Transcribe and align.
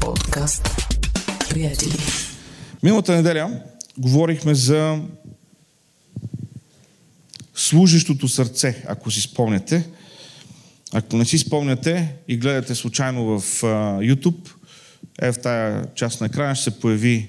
Подкаст. 0.00 0.68
Приятели. 1.50 1.92
Миналата 2.82 3.16
неделя 3.16 3.60
говорихме 3.98 4.54
за 4.54 4.98
служещото 7.54 8.28
сърце, 8.28 8.84
ако 8.88 9.10
си 9.10 9.20
спомняте. 9.20 9.88
Ако 10.92 11.16
не 11.16 11.24
си 11.24 11.38
спомняте 11.38 12.14
и 12.28 12.36
гледате 12.36 12.74
случайно 12.74 13.38
в 13.38 13.62
YouTube, 14.00 14.50
е 15.22 15.32
в 15.32 15.40
тая 15.42 15.94
част 15.94 16.20
на 16.20 16.26
екрана 16.26 16.54
ще 16.54 16.64
се 16.64 16.80
появи 16.80 17.28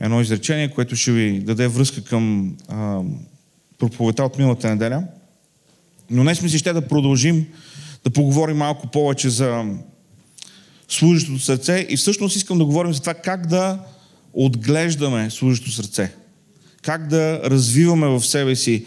едно 0.00 0.20
изречение, 0.20 0.70
което 0.70 0.96
ще 0.96 1.12
ви 1.12 1.40
даде 1.40 1.68
връзка 1.68 2.04
към 2.04 2.56
uh, 2.68 4.22
от 4.22 4.38
миналата 4.38 4.70
неделя. 4.70 5.02
Но 6.10 6.22
днес 6.22 6.42
ми 6.42 6.48
се 6.48 6.58
ще 6.58 6.72
да 6.72 6.88
продължим 6.88 7.46
да 8.04 8.10
поговорим 8.10 8.56
малко 8.56 8.86
повече 8.86 9.30
за 9.30 9.64
служещото 10.88 11.38
сърце 11.38 11.86
и 11.88 11.96
всъщност 11.96 12.36
искам 12.36 12.58
да 12.58 12.64
говорим 12.64 12.92
за 12.92 13.00
това 13.00 13.14
как 13.14 13.46
да 13.46 13.78
отглеждаме 14.32 15.30
служещо 15.30 15.70
сърце. 15.70 16.14
Как 16.82 17.08
да 17.08 17.40
развиваме 17.44 18.06
в 18.06 18.26
себе 18.26 18.56
си 18.56 18.86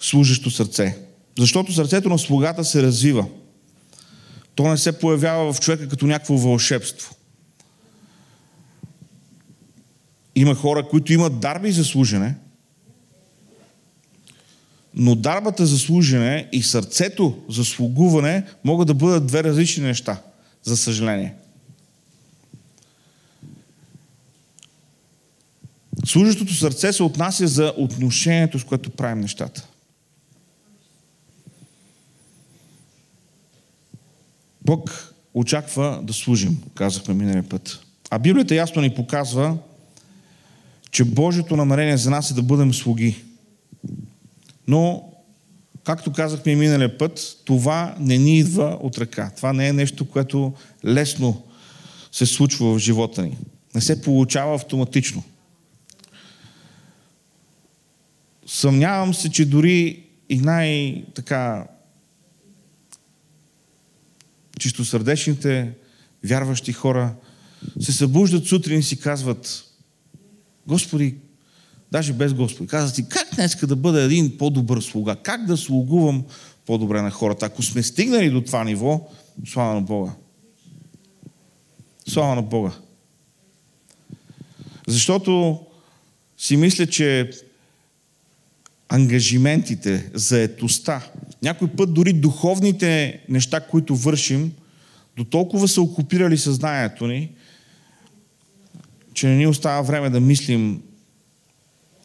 служещо 0.00 0.50
сърце. 0.50 0.96
Защото 1.38 1.72
сърцето 1.72 2.08
на 2.08 2.18
слугата 2.18 2.64
се 2.64 2.82
развива. 2.82 3.26
То 4.54 4.68
не 4.68 4.76
се 4.76 4.98
появява 4.98 5.52
в 5.52 5.60
човека 5.60 5.88
като 5.88 6.06
някакво 6.06 6.36
вълшебство. 6.36 7.14
Има 10.34 10.54
хора, 10.54 10.88
които 10.88 11.12
имат 11.12 11.40
дарби 11.40 11.72
за 11.72 11.84
служене, 11.84 12.34
но 14.94 15.14
дарбата 15.14 15.66
за 15.66 15.78
служене 15.78 16.48
и 16.52 16.62
сърцето 16.62 17.38
за 17.48 17.64
слугуване 17.64 18.44
могат 18.64 18.86
да 18.86 18.94
бъдат 18.94 19.26
две 19.26 19.44
различни 19.44 19.84
неща, 19.84 20.22
за 20.66 20.76
съжаление. 20.76 21.34
Служащото 26.04 26.54
сърце 26.54 26.92
се 26.92 27.02
отнася 27.02 27.46
за 27.46 27.74
отношението, 27.76 28.58
с 28.58 28.64
което 28.64 28.90
правим 28.90 29.20
нещата. 29.20 29.68
Бог 34.62 35.14
очаква 35.34 36.00
да 36.02 36.12
служим, 36.12 36.62
казахме 36.74 37.14
миналия 37.14 37.48
път. 37.48 37.80
А 38.10 38.18
Библията 38.18 38.54
ясно 38.54 38.82
ни 38.82 38.94
показва, 38.94 39.58
че 40.90 41.04
Божието 41.04 41.56
намерение 41.56 41.96
за 41.96 42.10
нас 42.10 42.30
е 42.30 42.34
да 42.34 42.42
бъдем 42.42 42.74
слуги. 42.74 43.24
Но, 44.68 45.12
както 45.86 46.12
казахме 46.12 46.52
и 46.52 46.56
миналия 46.56 46.98
път, 46.98 47.36
това 47.44 47.96
не 48.00 48.18
ни 48.18 48.38
идва 48.38 48.78
от 48.82 48.98
ръка. 48.98 49.30
Това 49.36 49.52
не 49.52 49.68
е 49.68 49.72
нещо, 49.72 50.08
което 50.08 50.54
лесно 50.84 51.44
се 52.12 52.26
случва 52.26 52.74
в 52.74 52.78
живота 52.78 53.22
ни. 53.22 53.38
Не 53.74 53.80
се 53.80 54.02
получава 54.02 54.54
автоматично. 54.54 55.22
Съмнявам 58.46 59.14
се, 59.14 59.30
че 59.30 59.44
дори 59.44 60.04
и 60.28 60.38
най-така 60.38 61.66
чистосърдечните, 64.58 65.72
вярващи 66.24 66.72
хора 66.72 67.14
се 67.80 67.92
събуждат 67.92 68.46
сутрин 68.46 68.78
и 68.78 68.82
си 68.82 69.00
казват 69.00 69.64
Господи, 70.66 71.16
даже 71.92 72.12
без 72.12 72.34
Господи, 72.34 72.68
казват 72.68 72.94
си, 72.94 73.08
как 73.08 73.28
днес 73.34 73.56
да 73.66 73.76
бъда 73.76 74.02
един 74.02 74.38
по-добър 74.38 74.80
слуга? 74.80 75.16
Как 75.16 75.46
да 75.46 75.56
слугувам 75.56 76.24
по-добре 76.66 77.02
на 77.02 77.10
хората? 77.10 77.46
Ако 77.46 77.62
сме 77.62 77.82
стигнали 77.82 78.30
до 78.30 78.40
това 78.40 78.64
ниво, 78.64 79.08
слава 79.46 79.74
на 79.74 79.80
Бога. 79.80 80.12
Слава 82.08 82.34
на 82.34 82.42
Бога. 82.42 82.72
Защото 84.86 85.60
си 86.38 86.56
мисля, 86.56 86.86
че 86.86 87.30
ангажиментите, 88.88 90.10
заетостта, 90.14 91.10
някой 91.42 91.68
път 91.68 91.94
дори 91.94 92.12
духовните 92.12 93.20
неща, 93.28 93.60
които 93.60 93.96
вършим, 93.96 94.52
до 95.16 95.24
толкова 95.24 95.68
са 95.68 95.82
окупирали 95.82 96.38
съзнанието 96.38 97.06
ни, 97.06 97.30
че 99.14 99.28
не 99.28 99.36
ни 99.36 99.46
остава 99.46 99.82
време 99.82 100.10
да 100.10 100.20
мислим 100.20 100.82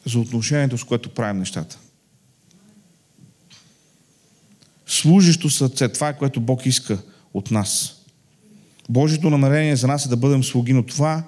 за 0.06 0.18
отношението, 0.18 0.78
с 0.78 0.84
което 0.84 1.14
правим 1.14 1.38
нещата. 1.38 1.78
Служещо 4.86 5.50
сърце, 5.50 5.88
това 5.88 6.08
е 6.08 6.18
което 6.18 6.40
Бог 6.40 6.66
иска 6.66 6.98
от 7.34 7.50
нас. 7.50 7.96
Божието 8.88 9.30
намерение 9.30 9.76
за 9.76 9.86
нас 9.86 10.06
е 10.06 10.08
да 10.08 10.16
бъдем 10.16 10.44
слуги, 10.44 10.72
но 10.72 10.82
това 10.82 11.24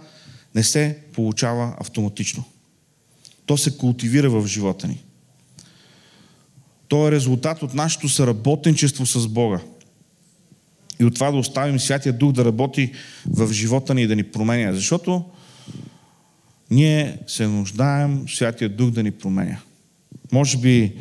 не 0.55 0.63
се 0.63 0.99
получава 1.13 1.75
автоматично. 1.81 2.45
То 3.47 3.57
се 3.57 3.77
култивира 3.77 4.31
в 4.31 4.47
живота 4.47 4.89
ни. 4.89 5.05
То 6.89 7.09
е 7.09 7.11
резултат 7.11 7.63
от 7.63 7.75
нашето 7.75 8.09
съработничество 8.09 9.07
с 9.07 9.29
Бога. 9.29 9.61
И 11.01 11.05
от 11.05 11.15
това 11.15 11.31
да 11.31 11.37
оставим 11.37 11.81
Святия 11.81 12.13
Дух 12.13 12.33
да 12.33 12.45
работи 12.45 12.93
в 13.27 13.53
живота 13.53 13.95
ни 13.95 14.03
и 14.03 14.07
да 14.07 14.17
ни 14.17 14.23
променя. 14.23 14.73
Защото 14.73 15.25
ние 16.75 17.19
се 17.27 17.47
нуждаем 17.47 18.29
Святия 18.29 18.69
Дух 18.69 18.91
да 18.91 19.03
ни 19.03 19.11
променя. 19.11 19.61
Може 20.33 20.59
би, 20.59 20.93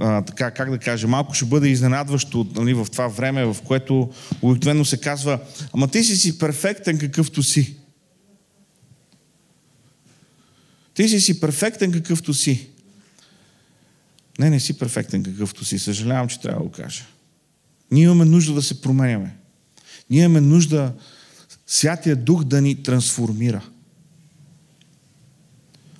а, 0.00 0.22
така, 0.22 0.50
как 0.50 0.70
да 0.70 0.78
кажа, 0.78 1.08
малко 1.08 1.34
ще 1.34 1.44
бъде 1.44 1.68
изненадващо 1.68 2.46
нали, 2.54 2.74
в 2.74 2.86
това 2.92 3.08
време, 3.08 3.44
в 3.44 3.56
което 3.64 4.12
обикновено 4.42 4.84
се 4.84 5.00
казва, 5.00 5.40
ама 5.74 5.88
ти 5.88 6.04
си 6.04 6.16
си 6.16 6.38
перфектен 6.38 6.98
какъвто 6.98 7.42
си. 7.42 7.76
Ти 10.94 11.08
си 11.08 11.20
си 11.20 11.40
перфектен 11.40 11.92
какъвто 11.92 12.34
си. 12.34 12.68
Не, 14.38 14.50
не 14.50 14.60
си 14.60 14.78
перфектен 14.78 15.22
какъвто 15.22 15.64
си. 15.64 15.78
Съжалявам, 15.78 16.28
че 16.28 16.40
трябва 16.40 16.58
да 16.58 16.64
го 16.64 16.72
кажа. 16.72 17.04
Ние 17.90 18.04
имаме 18.04 18.24
нужда 18.24 18.54
да 18.54 18.62
се 18.62 18.80
променяме. 18.80 19.36
Ние 20.10 20.24
имаме 20.24 20.40
нужда 20.40 20.92
Святия 21.66 22.16
Дух 22.16 22.44
да 22.44 22.60
ни 22.60 22.82
трансформира. 22.82 23.62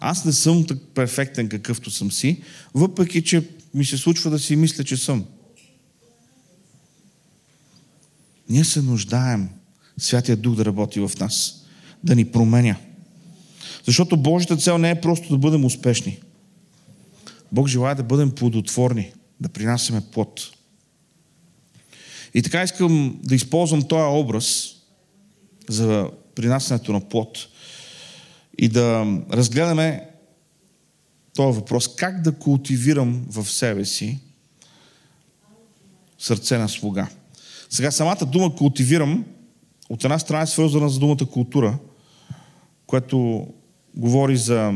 Аз 0.01 0.25
не 0.25 0.33
съм 0.33 0.67
так 0.67 0.79
перфектен 0.95 1.49
какъвто 1.49 1.91
съм 1.91 2.13
си, 2.13 2.43
въпреки 2.75 3.23
че 3.23 3.49
ми 3.75 3.85
се 3.85 3.99
случва 3.99 4.31
да 4.31 4.39
си 4.39 4.57
мисля, 4.57 4.85
че 4.85 4.97
съм. 4.97 5.25
Ние 8.49 8.65
се 8.65 8.83
нуждаем 8.83 9.49
Святия 9.99 10.37
Дух 10.37 10.55
да 10.57 10.65
работи 10.65 11.01
в 11.01 11.11
нас, 11.21 11.65
да 12.05 12.17
ни 12.17 12.25
променя. 12.25 12.77
Защото 13.87 14.17
Божията 14.17 14.57
цел 14.57 14.79
не 14.79 14.91
е 14.91 15.01
просто 15.01 15.29
да 15.29 15.39
бъдем 15.39 15.65
успешни. 15.65 16.19
Бог 17.53 17.69
желая 17.69 17.95
да 17.95 18.03
бъдем 18.03 18.31
плодотворни, 18.31 19.13
да 19.41 19.49
принасяме 19.49 20.01
плод. 20.13 20.51
И 22.35 22.43
така 22.43 22.63
искам 22.63 23.21
да 23.25 23.35
използвам 23.35 23.89
този 23.89 24.21
образ 24.21 24.75
за 25.69 26.11
принасянето 26.35 26.93
на 26.93 27.01
плод 27.01 27.49
и 28.59 28.69
да 28.69 29.19
разгледаме 29.33 30.09
този 31.35 31.59
въпрос. 31.59 31.97
Как 31.97 32.23
да 32.23 32.33
култивирам 32.33 33.27
в 33.29 33.45
себе 33.45 33.85
си 33.85 34.21
сърце 36.19 36.59
на 36.59 36.69
слуга? 36.69 37.09
Сега 37.71 37.91
самата 37.91 38.27
дума 38.27 38.55
култивирам 38.55 39.25
от 39.89 40.05
една 40.05 40.19
страна 40.19 40.43
е 40.43 40.47
свързана 40.47 40.89
с 40.89 40.99
думата 40.99 41.27
култура, 41.33 41.79
което 42.87 43.47
говори 43.95 44.37
за 44.37 44.75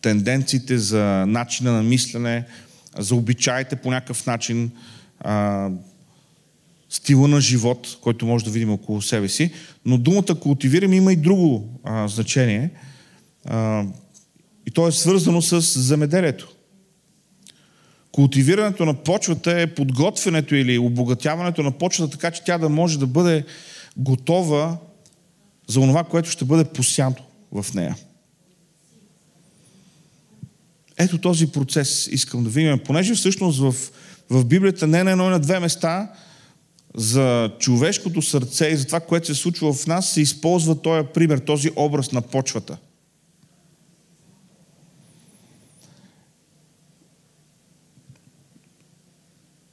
тенденциите, 0.00 0.78
за 0.78 1.24
начина 1.28 1.72
на 1.72 1.82
мислене, 1.82 2.46
за 2.98 3.14
обичаите 3.14 3.76
по 3.76 3.90
някакъв 3.90 4.26
начин, 4.26 4.70
стила 6.92 7.28
на 7.28 7.40
живот, 7.40 7.98
който 8.00 8.26
може 8.26 8.44
да 8.44 8.50
видим 8.50 8.72
около 8.72 9.02
себе 9.02 9.28
си. 9.28 9.52
Но 9.84 9.98
думата 9.98 10.40
култивирам 10.40 10.92
има 10.92 11.12
и 11.12 11.16
друго 11.16 11.80
а, 11.84 12.08
значение. 12.08 12.70
А, 13.44 13.84
и 14.66 14.70
то 14.70 14.88
е 14.88 14.92
свързано 14.92 15.42
с 15.42 15.60
земеделието. 15.80 16.52
Култивирането 18.12 18.84
на 18.84 18.94
почвата 18.94 19.60
е 19.60 19.74
подготвянето 19.74 20.54
или 20.54 20.78
обогатяването 20.78 21.62
на 21.62 21.70
почвата, 21.70 22.12
така 22.12 22.30
че 22.30 22.44
тя 22.44 22.58
да 22.58 22.68
може 22.68 22.98
да 22.98 23.06
бъде 23.06 23.44
готова 23.96 24.76
за 25.68 25.80
това, 25.80 26.04
което 26.04 26.30
ще 26.30 26.44
бъде 26.44 26.64
посяно 26.64 27.16
в 27.52 27.74
нея. 27.74 27.96
Ето 30.98 31.18
този 31.18 31.46
процес 31.52 32.08
искам 32.12 32.44
да 32.44 32.50
видим, 32.50 32.78
понеже 32.84 33.14
всъщност 33.14 33.60
в, 33.60 33.74
в 34.30 34.44
Библията 34.44 34.86
не 34.86 35.04
на 35.04 35.10
едно 35.10 35.26
и 35.26 35.30
на 35.30 35.40
две 35.40 35.60
места 35.60 36.12
за 36.94 37.50
човешкото 37.58 38.22
сърце 38.22 38.66
и 38.66 38.76
за 38.76 38.86
това, 38.86 39.00
което 39.00 39.26
се 39.26 39.34
случва 39.34 39.72
в 39.72 39.86
нас, 39.86 40.10
се 40.10 40.20
използва 40.20 40.82
този 40.82 41.08
пример, 41.14 41.38
този 41.38 41.70
образ 41.76 42.12
на 42.12 42.22
почвата. 42.22 42.76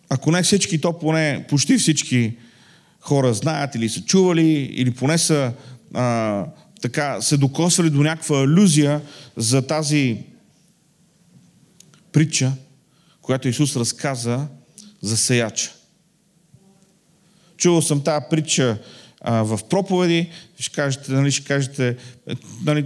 Ако 0.10 0.32
не 0.32 0.44
всички, 0.44 0.82
то 0.82 1.00
поне 1.00 1.46
почти 1.50 1.78
всички 1.78 2.38
хора 3.00 3.34
знаят 3.34 3.76
или 3.76 3.90
са 3.90 4.02
чували, 4.02 4.52
или 4.52 4.92
поне 4.92 5.18
са 5.18 5.54
а, 5.94 6.46
така, 6.82 7.22
се 7.22 7.38
докосвали 7.38 7.90
до 7.90 8.04
някаква 8.04 8.40
алюзия 8.40 9.02
за 9.38 9.68
тази 9.68 10.18
притча, 12.12 12.52
която 13.22 13.48
Исус 13.48 13.76
разказа 13.76 14.48
за 15.02 15.18
сеяча. 15.18 15.79
Чувал 17.60 17.82
съм 17.82 18.04
тази 18.04 18.26
притча 18.30 18.78
а, 19.22 19.44
в 19.44 19.60
проповеди, 19.70 20.30
ще 20.60 20.76
кажете, 20.76 21.12
нали, 21.12 21.32
ще 21.32 21.46
кажете, 21.46 21.88
е, 22.30 22.34
нали, 22.66 22.86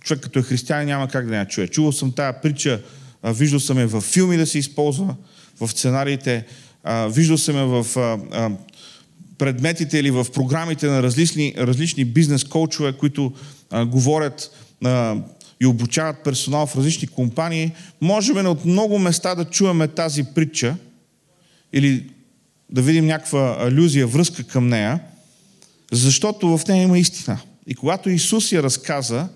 човек 0.00 0.22
като 0.22 0.38
е 0.38 0.42
християнин 0.42 0.88
няма 0.88 1.08
как 1.08 1.26
да 1.26 1.36
я 1.36 1.48
чуе. 1.48 1.68
Чувал 1.68 1.92
съм 1.92 2.12
тази 2.12 2.38
притча, 2.42 2.82
а, 3.22 3.32
виждал 3.32 3.60
съм 3.60 3.78
я 3.78 3.86
в 3.86 4.00
филми 4.00 4.36
да 4.36 4.46
се 4.46 4.58
използва, 4.58 5.14
в 5.60 5.68
сценариите, 5.68 6.46
а, 6.84 7.06
виждал 7.06 7.38
съм 7.38 7.56
я 7.56 7.64
в 7.64 7.96
а, 7.96 8.18
а, 8.32 8.50
предметите 9.38 9.98
или 9.98 10.10
в 10.10 10.26
програмите 10.34 10.86
на 10.86 11.02
различни, 11.02 11.54
различни 11.58 12.04
бизнес 12.04 12.44
коучове, 12.44 12.92
които 12.92 13.32
а, 13.70 13.84
говорят 13.84 14.50
а, 14.84 15.16
и 15.60 15.66
обучават 15.66 16.24
персонал 16.24 16.66
в 16.66 16.76
различни 16.76 17.08
компании. 17.08 17.72
Можем 18.00 18.46
от 18.46 18.64
много 18.64 18.98
места 18.98 19.34
да 19.34 19.44
чуваме 19.44 19.88
тази 19.88 20.24
притча 20.24 20.76
или 21.72 22.13
да 22.74 22.82
видим 22.82 23.06
някаква 23.06 23.56
алюзия, 23.60 24.06
връзка 24.06 24.44
към 24.44 24.68
нея, 24.68 25.00
защото 25.92 26.58
в 26.58 26.66
нея 26.68 26.82
има 26.82 26.98
истина. 26.98 27.40
И 27.66 27.74
когато 27.74 28.10
Исус 28.10 28.52
я 28.52 28.62
разказа, 28.62 29.28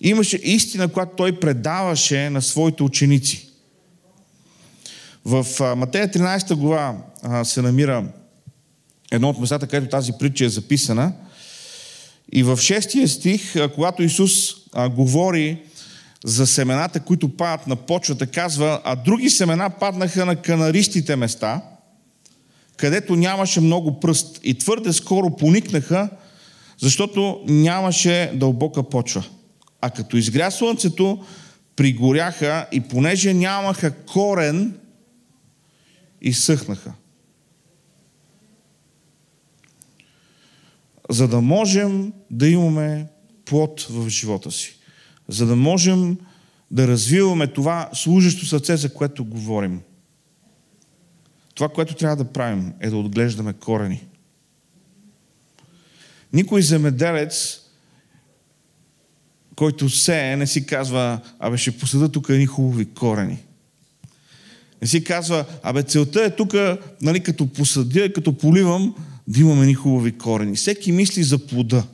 имаше 0.00 0.36
истина, 0.36 0.88
която 0.88 1.16
той 1.16 1.40
предаваше 1.40 2.30
на 2.30 2.42
своите 2.42 2.82
ученици. 2.82 3.48
В 5.24 5.46
Матея 5.76 6.08
13 6.08 6.54
глава 6.54 6.96
се 7.44 7.62
намира 7.62 8.04
едно 9.10 9.28
от 9.28 9.38
местата, 9.38 9.66
където 9.66 9.90
тази 9.90 10.12
притча 10.12 10.44
е 10.44 10.48
записана. 10.48 11.12
И 12.32 12.42
в 12.42 12.56
6 12.56 13.06
стих, 13.06 13.54
когато 13.74 14.02
Исус 14.02 14.54
говори 14.90 15.62
за 16.24 16.46
семената, 16.46 17.00
които 17.00 17.36
падат 17.36 17.66
на 17.66 17.76
почвата, 17.76 18.26
казва, 18.26 18.80
а 18.84 18.96
други 18.96 19.30
семена 19.30 19.70
паднаха 19.70 20.26
на 20.26 20.36
канаристите 20.36 21.16
места, 21.16 21.62
където 22.76 23.16
нямаше 23.16 23.60
много 23.60 24.00
пръст 24.00 24.40
и 24.42 24.58
твърде 24.58 24.92
скоро 24.92 25.36
поникнаха, 25.36 26.08
защото 26.78 27.44
нямаше 27.46 28.32
дълбока 28.34 28.82
почва. 28.82 29.24
А 29.80 29.90
като 29.90 30.16
изгря 30.16 30.50
слънцето, 30.50 31.24
пригоряха 31.76 32.66
и 32.72 32.80
понеже 32.80 33.34
нямаха 33.34 33.90
корен, 33.90 34.78
изсъхнаха. 36.22 36.92
За 41.10 41.28
да 41.28 41.40
можем 41.40 42.12
да 42.30 42.48
имаме 42.48 43.06
плод 43.44 43.86
в 43.90 44.08
живота 44.08 44.50
си. 44.50 44.76
За 45.28 45.46
да 45.46 45.56
можем 45.56 46.18
да 46.70 46.88
развиваме 46.88 47.46
това 47.46 47.90
служещо 47.92 48.46
сърце, 48.46 48.76
за 48.76 48.94
което 48.94 49.24
говорим. 49.24 49.80
Това, 51.56 51.68
което 51.68 51.94
трябва 51.94 52.16
да 52.16 52.32
правим, 52.32 52.72
е 52.80 52.90
да 52.90 52.96
отглеждаме 52.96 53.52
корени. 53.52 54.06
Никой 56.32 56.62
земеделец, 56.62 57.60
който 59.56 59.90
сее, 59.90 60.36
не 60.36 60.46
си 60.46 60.66
казва, 60.66 61.20
абе 61.38 61.56
ще 61.56 61.78
посада 61.78 62.08
тук 62.08 62.28
едни 62.28 62.46
хубави 62.46 62.86
корени. 62.86 63.38
Не 64.82 64.88
си 64.88 65.04
казва, 65.04 65.44
абе 65.62 65.82
целта 65.82 66.24
е 66.24 66.36
тук, 66.36 66.54
нали, 67.02 67.20
като 67.22 67.46
посадя, 67.46 68.12
като 68.12 68.38
поливам, 68.38 68.94
да 69.28 69.40
имаме 69.40 69.66
ни 69.66 69.74
хубави 69.74 70.18
корени. 70.18 70.56
Всеки 70.56 70.92
мисли 70.92 71.22
за 71.22 71.46
плода. 71.46 71.84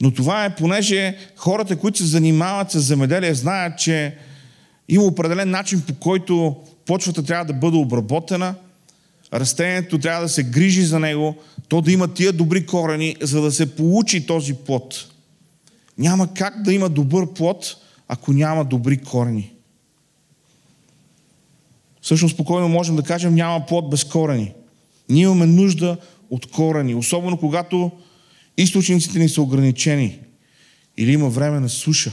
Но 0.00 0.14
това 0.14 0.44
е 0.44 0.56
понеже 0.56 1.18
хората, 1.36 1.76
които 1.76 1.98
се 1.98 2.04
занимават 2.04 2.70
с 2.70 2.80
земеделие, 2.80 3.34
знаят, 3.34 3.78
че 3.78 4.18
има 4.88 5.04
определен 5.04 5.50
начин 5.50 5.82
по 5.86 5.94
който 5.94 6.62
почвата 6.86 7.22
трябва 7.22 7.44
да 7.44 7.52
бъде 7.52 7.76
обработена, 7.76 8.54
растението 9.32 9.98
трябва 9.98 10.22
да 10.22 10.28
се 10.28 10.42
грижи 10.42 10.82
за 10.82 11.00
него, 11.00 11.36
то 11.68 11.80
да 11.80 11.92
има 11.92 12.14
тия 12.14 12.32
добри 12.32 12.66
корени, 12.66 13.16
за 13.20 13.42
да 13.42 13.52
се 13.52 13.76
получи 13.76 14.26
този 14.26 14.54
плод. 14.54 15.06
Няма 15.98 16.34
как 16.34 16.62
да 16.62 16.72
има 16.72 16.88
добър 16.88 17.32
плод, 17.32 17.76
ако 18.08 18.32
няма 18.32 18.64
добри 18.64 18.98
корени. 18.98 19.52
Всъщност 22.00 22.34
спокойно 22.34 22.68
можем 22.68 22.96
да 22.96 23.02
кажем, 23.02 23.34
няма 23.34 23.66
плод 23.66 23.90
без 23.90 24.04
корени. 24.04 24.52
Ние 25.08 25.22
имаме 25.22 25.46
нужда 25.46 25.96
от 26.30 26.46
корени, 26.46 26.94
особено 26.94 27.36
когато 27.36 27.90
източниците 28.56 29.18
ни 29.18 29.28
са 29.28 29.42
ограничени 29.42 30.18
или 30.96 31.12
има 31.12 31.28
време 31.28 31.60
на 31.60 31.68
суша. 31.68 32.12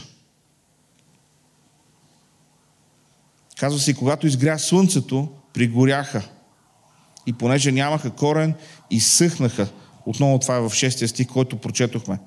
Казва 3.61 3.79
се, 3.79 3.93
когато 3.93 4.27
изгря 4.27 4.59
слънцето, 4.59 5.29
пригоряха. 5.53 6.29
И 7.27 7.33
понеже 7.33 7.71
нямаха 7.71 8.11
корен, 8.11 8.53
изсъхнаха. 8.91 9.67
Отново 10.05 10.39
това 10.39 10.55
е 10.55 10.59
в 10.59 10.69
6 10.69 11.05
стих, 11.05 11.27
който 11.27 11.57
прочетохме. 11.57 12.19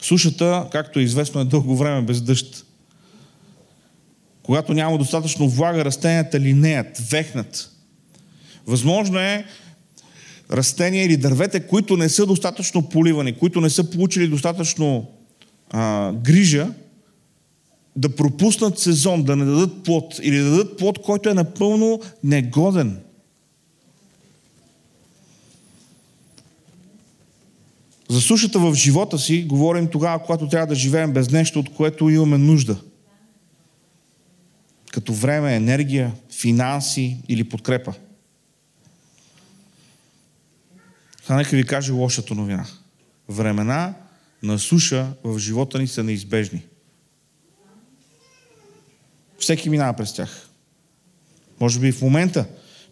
Сушата, 0.00 0.68
както 0.72 0.98
е 0.98 1.02
известно, 1.02 1.40
е 1.40 1.44
дълго 1.44 1.76
време 1.76 2.02
без 2.02 2.20
дъжд. 2.20 2.66
Когато 4.42 4.74
няма 4.74 4.98
достатъчно 4.98 5.48
влага, 5.48 5.84
растенията 5.84 6.40
линеят, 6.40 6.98
вехнат. 6.98 7.70
Възможно 8.66 9.18
е 9.18 9.46
растения 10.52 11.04
или 11.04 11.16
дървета, 11.16 11.66
които 11.66 11.96
не 11.96 12.08
са 12.08 12.26
достатъчно 12.26 12.88
поливани, 12.88 13.38
които 13.38 13.60
не 13.60 13.70
са 13.70 13.90
получили 13.90 14.28
достатъчно 14.28 15.10
а, 15.70 16.12
грижа, 16.12 16.68
да 17.96 18.16
пропуснат 18.16 18.78
сезон, 18.78 19.24
да 19.24 19.36
не 19.36 19.44
дадат 19.44 19.82
плод 19.84 20.20
или 20.22 20.38
да 20.38 20.50
дадат 20.50 20.78
плод, 20.78 20.98
който 21.02 21.28
е 21.28 21.34
напълно 21.34 22.00
негоден. 22.24 23.00
За 28.08 28.20
сушата 28.20 28.58
в 28.58 28.74
живота 28.74 29.18
си 29.18 29.42
говорим 29.42 29.88
тогава, 29.88 30.22
когато 30.22 30.48
трябва 30.48 30.66
да 30.66 30.74
живеем 30.74 31.12
без 31.12 31.30
нещо, 31.30 31.58
от 31.58 31.74
което 31.74 32.10
имаме 32.10 32.38
нужда. 32.38 32.80
Като 34.92 35.12
време, 35.12 35.56
енергия, 35.56 36.12
финанси 36.30 37.16
или 37.28 37.44
подкрепа. 37.44 37.94
А 41.28 41.36
нека 41.36 41.56
ви 41.56 41.64
кажа 41.64 41.94
лошата 41.94 42.34
новина. 42.34 42.66
Времена 43.28 43.94
на 44.42 44.58
суша 44.58 45.12
в 45.24 45.38
живота 45.38 45.78
ни 45.78 45.86
са 45.86 46.02
неизбежни. 46.02 46.62
Всеки 49.44 49.70
минава 49.70 49.92
през 49.92 50.12
тях. 50.12 50.48
Може 51.60 51.80
би 51.80 51.92
в 51.92 52.02
момента 52.02 52.46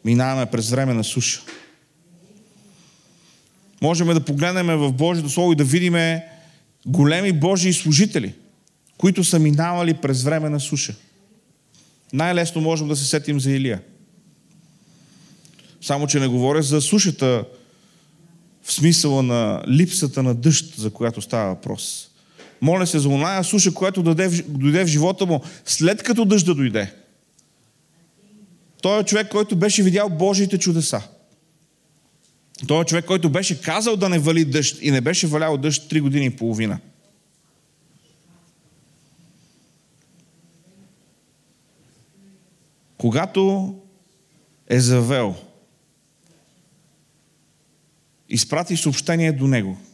минаваме 0.04 0.46
през 0.46 0.70
време 0.70 0.94
на 0.94 1.04
суша. 1.04 1.42
Можем 3.82 4.08
да 4.08 4.24
погледнем 4.24 4.66
в 4.66 4.92
Божието 4.92 5.30
Слово 5.30 5.52
и 5.52 5.56
да 5.56 5.64
видим 5.64 6.20
големи 6.86 7.32
Божии 7.32 7.72
служители, 7.72 8.34
които 8.98 9.24
са 9.24 9.38
минавали 9.38 9.94
през 9.94 10.22
време 10.22 10.48
на 10.48 10.60
суша. 10.60 10.94
Най-лесно 12.12 12.60
можем 12.60 12.88
да 12.88 12.96
се 12.96 13.04
сетим 13.04 13.40
за 13.40 13.50
Илия. 13.50 13.82
Само, 15.80 16.06
че 16.06 16.20
не 16.20 16.28
говоря 16.28 16.62
за 16.62 16.80
сушата 16.80 17.44
в 18.62 18.72
смисъла 18.72 19.22
на 19.22 19.62
липсата 19.68 20.22
на 20.22 20.34
дъжд, 20.34 20.74
за 20.76 20.90
която 20.90 21.22
става 21.22 21.54
въпрос. 21.54 22.11
Моля 22.62 22.86
се 22.86 22.98
за 22.98 23.08
оная 23.08 23.44
суша, 23.44 23.74
която 23.74 24.02
дойде, 24.02 24.84
в 24.84 24.86
живота 24.86 25.26
му 25.26 25.40
след 25.64 26.02
като 26.02 26.24
дъжда 26.24 26.54
дойде. 26.54 26.94
Той 28.82 29.00
е 29.00 29.04
човек, 29.04 29.28
който 29.30 29.56
беше 29.56 29.82
видял 29.82 30.08
Божиите 30.08 30.58
чудеса. 30.58 31.02
Той 32.66 32.82
е 32.82 32.84
човек, 32.84 33.04
който 33.04 33.30
беше 33.30 33.60
казал 33.60 33.96
да 33.96 34.08
не 34.08 34.18
вали 34.18 34.44
дъжд 34.44 34.78
и 34.80 34.90
не 34.90 35.00
беше 35.00 35.26
валял 35.26 35.56
дъжд 35.56 35.90
3 35.90 36.00
години 36.00 36.26
и 36.26 36.30
половина. 36.30 36.78
Когато 42.98 43.74
е 44.68 44.80
завел, 44.80 45.34
изпрати 48.28 48.76
съобщение 48.76 49.32
до 49.32 49.46
него– 49.46 49.78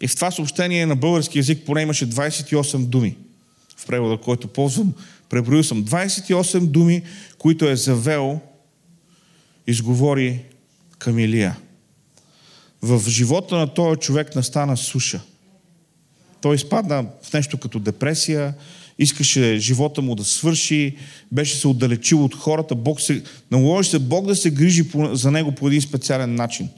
и 0.00 0.08
в 0.08 0.14
това 0.14 0.30
съобщение 0.30 0.86
на 0.86 0.96
български 0.96 1.38
язик 1.38 1.66
поне 1.66 1.82
имаше 1.82 2.10
28 2.10 2.78
думи. 2.78 3.16
В 3.76 3.86
превода, 3.86 4.16
който 4.16 4.48
ползвам, 4.48 4.92
преброил 5.28 5.62
съм 5.62 5.84
28 5.84 6.66
думи, 6.66 7.02
които 7.38 7.68
е 7.68 7.76
завел, 7.76 8.40
изговори 9.66 10.42
към 10.98 11.18
Илия. 11.18 11.56
В 12.82 13.10
живота 13.10 13.56
на 13.56 13.74
този 13.74 14.00
човек 14.00 14.34
настана 14.34 14.76
суша. 14.76 15.20
Той 16.40 16.54
изпадна 16.54 17.06
в 17.22 17.32
нещо 17.32 17.58
като 17.58 17.78
депресия 17.78 18.54
искаше 18.98 19.58
живота 19.58 20.02
му 20.02 20.14
да 20.14 20.24
свърши, 20.24 20.96
беше 21.32 21.56
се 21.56 21.68
отдалечил 21.68 22.24
от 22.24 22.34
хората, 22.34 22.74
Бог 22.74 23.00
се, 23.00 23.22
наложи 23.50 23.90
се 23.90 23.98
Бог 23.98 24.26
да 24.26 24.36
се 24.36 24.50
грижи 24.50 24.84
за 25.12 25.30
него 25.30 25.52
по 25.52 25.68
един 25.68 25.80
специален 25.80 26.34
начин. 26.34 26.68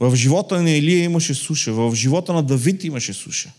В 0.00 0.16
живота 0.16 0.62
на 0.62 0.70
Илия 0.70 1.04
имаше 1.04 1.34
суша, 1.34 1.72
в 1.72 1.94
живота 1.94 2.32
на 2.32 2.42
Давид 2.42 2.84
имаше 2.84 3.12
суша. 3.12 3.52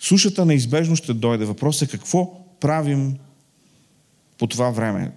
Сушата 0.00 0.44
неизбежно 0.44 0.96
ще 0.96 1.14
дойде. 1.14 1.44
Въпросът 1.44 1.88
е 1.88 1.90
какво 1.90 2.44
правим 2.60 3.18
по 4.38 4.46
това 4.46 4.70
време. 4.70 5.12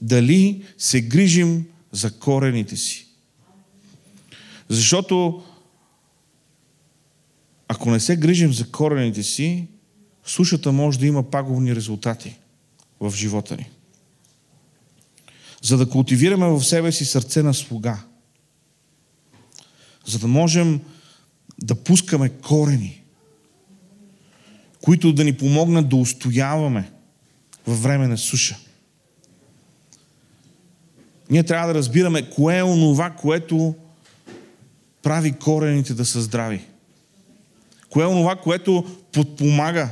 Дали 0.00 0.64
се 0.78 1.00
грижим 1.00 1.66
за 1.92 2.18
корените 2.18 2.76
си. 2.76 3.06
Защото 4.68 5.44
ако 7.68 7.90
не 7.90 8.00
се 8.00 8.16
грижим 8.16 8.52
за 8.52 8.70
корените 8.70 9.22
си, 9.22 9.66
сушата 10.24 10.72
може 10.72 10.98
да 10.98 11.06
има 11.06 11.30
пагубни 11.30 11.76
резултати 11.76 12.38
в 13.00 13.12
живота 13.16 13.56
ни. 13.56 13.70
За 15.66 15.76
да 15.76 15.88
култивираме 15.88 16.46
в 16.46 16.64
себе 16.64 16.92
си 16.92 17.04
сърце 17.04 17.42
на 17.42 17.54
слуга. 17.54 17.98
За 20.06 20.18
да 20.18 20.26
можем 20.26 20.80
да 21.62 21.74
пускаме 21.74 22.28
корени, 22.28 23.02
които 24.84 25.12
да 25.12 25.24
ни 25.24 25.36
помогнат 25.36 25.88
да 25.88 25.96
устояваме 25.96 26.90
във 27.66 27.82
време 27.82 28.08
на 28.08 28.18
суша. 28.18 28.56
Ние 31.30 31.42
трябва 31.42 31.68
да 31.68 31.74
разбираме 31.74 32.30
кое 32.30 32.58
е 32.58 32.62
онова, 32.62 33.10
което 33.10 33.74
прави 35.02 35.32
корените 35.32 35.94
да 35.94 36.06
са 36.06 36.22
здрави. 36.22 36.64
Кое 37.90 38.04
е 38.04 38.08
онова, 38.08 38.36
което 38.36 38.98
подпомага 39.12 39.90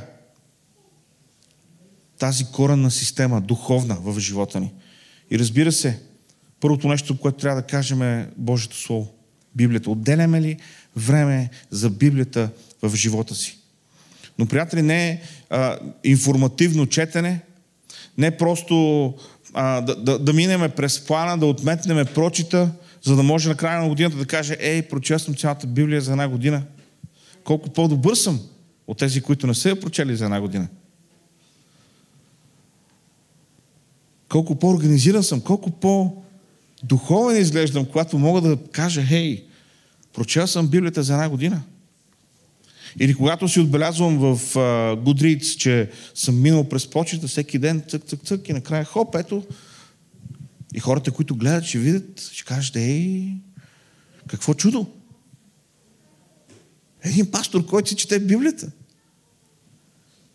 тази 2.17 2.45
коренна 2.45 2.91
система, 2.91 3.41
духовна 3.41 3.95
в 3.95 4.19
живота 4.19 4.59
ни. 4.59 4.71
И 5.31 5.39
разбира 5.39 5.71
се, 5.71 5.99
първото 6.59 6.87
нещо, 6.87 7.19
което 7.19 7.37
трябва 7.37 7.61
да 7.61 7.67
кажем 7.67 8.01
е 8.01 8.29
Божието 8.37 8.77
Слово. 8.77 9.11
Библията. 9.55 9.91
Отделяме 9.91 10.41
ли 10.41 10.57
време 10.95 11.49
за 11.69 11.89
Библията 11.89 12.49
в 12.81 12.95
живота 12.95 13.35
си? 13.35 13.57
Но, 14.39 14.45
приятели, 14.45 14.81
не 14.81 15.09
е 15.09 15.21
информативно 16.03 16.85
четене, 16.85 17.41
не 18.17 18.37
просто 18.37 19.13
а, 19.53 19.81
да, 19.81 19.95
да, 19.95 20.19
да 20.19 20.33
минеме 20.33 20.69
през 20.69 21.05
плана, 21.05 21.37
да 21.37 21.45
отметнеме 21.45 22.05
прочита, 22.05 22.71
за 23.03 23.15
да 23.15 23.23
може 23.23 23.49
на 23.49 23.55
края 23.55 23.81
на 23.81 23.89
годината 23.89 24.17
да 24.17 24.25
каже, 24.25 24.57
ей, 24.59 24.81
прочел 24.81 25.19
съм 25.19 25.35
цялата 25.35 25.67
Библия 25.67 26.01
за 26.01 26.11
една 26.11 26.27
година. 26.27 26.63
Колко 27.43 27.69
по-добър 27.69 28.15
съм 28.15 28.39
от 28.87 28.97
тези, 28.97 29.21
които 29.21 29.47
не 29.47 29.53
са 29.53 29.69
я 29.69 29.79
прочели 29.79 30.15
за 30.15 30.25
една 30.25 30.41
година. 30.41 30.67
Колко 34.35 34.55
по-организиран 34.55 35.23
съм, 35.23 35.41
колко 35.41 35.71
по-духовен 35.71 37.41
изглеждам, 37.41 37.85
когато 37.85 38.17
мога 38.17 38.41
да 38.41 38.57
кажа, 38.71 39.03
хей, 39.03 39.45
прочел 40.13 40.47
съм 40.47 40.67
Библията 40.67 41.03
за 41.03 41.13
една 41.13 41.29
година. 41.29 41.61
Или 42.99 43.13
когато 43.13 43.47
си 43.47 43.59
отбелязвам 43.59 44.17
в 44.17 44.53
Goodreads, 44.95 45.57
че 45.57 45.91
съм 46.15 46.41
минал 46.41 46.69
през 46.69 46.87
почета 46.87 47.27
всеки 47.27 47.59
ден, 47.59 47.83
цък, 47.87 48.03
цък, 48.05 48.23
цък, 48.23 48.49
и 48.49 48.53
накрая 48.53 48.85
хоп, 48.85 49.15
ето. 49.15 49.43
И 50.73 50.79
хората, 50.79 51.11
които 51.11 51.35
гледат, 51.35 51.65
ще 51.65 51.77
видят, 51.77 52.29
ще 52.31 52.43
кажат, 52.43 52.75
ей, 52.75 53.27
какво 54.27 54.53
чудо! 54.53 54.87
Един 57.03 57.31
пастор, 57.31 57.65
който 57.65 57.89
си 57.89 57.95
чете 57.95 58.19
Библията. 58.19 58.71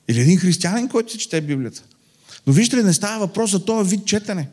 Или 0.08 0.20
един 0.20 0.38
християнин, 0.38 0.88
който 0.88 1.12
си 1.12 1.18
чете 1.18 1.40
Библията. 1.40 1.84
Но 2.46 2.52
вижте 2.52 2.76
ли, 2.76 2.82
не 2.82 2.92
става 2.92 3.26
въпрос 3.26 3.50
за 3.50 3.64
този 3.64 3.96
вид 3.96 4.06
четене. 4.06 4.48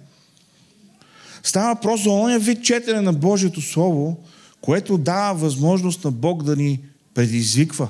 Става 1.44 1.74
въпрос 1.74 2.04
за 2.04 2.12
ония 2.12 2.40
вид 2.40 2.64
четене 2.64 3.02
на 3.02 3.14
Божието 3.14 3.62
Слово, 3.62 4.24
което 4.62 4.98
дава 4.98 5.40
възможност 5.40 6.04
на 6.04 6.12
Бог 6.12 6.44
да 6.44 6.56
ни 6.56 6.80
предизвиква, 7.14 7.90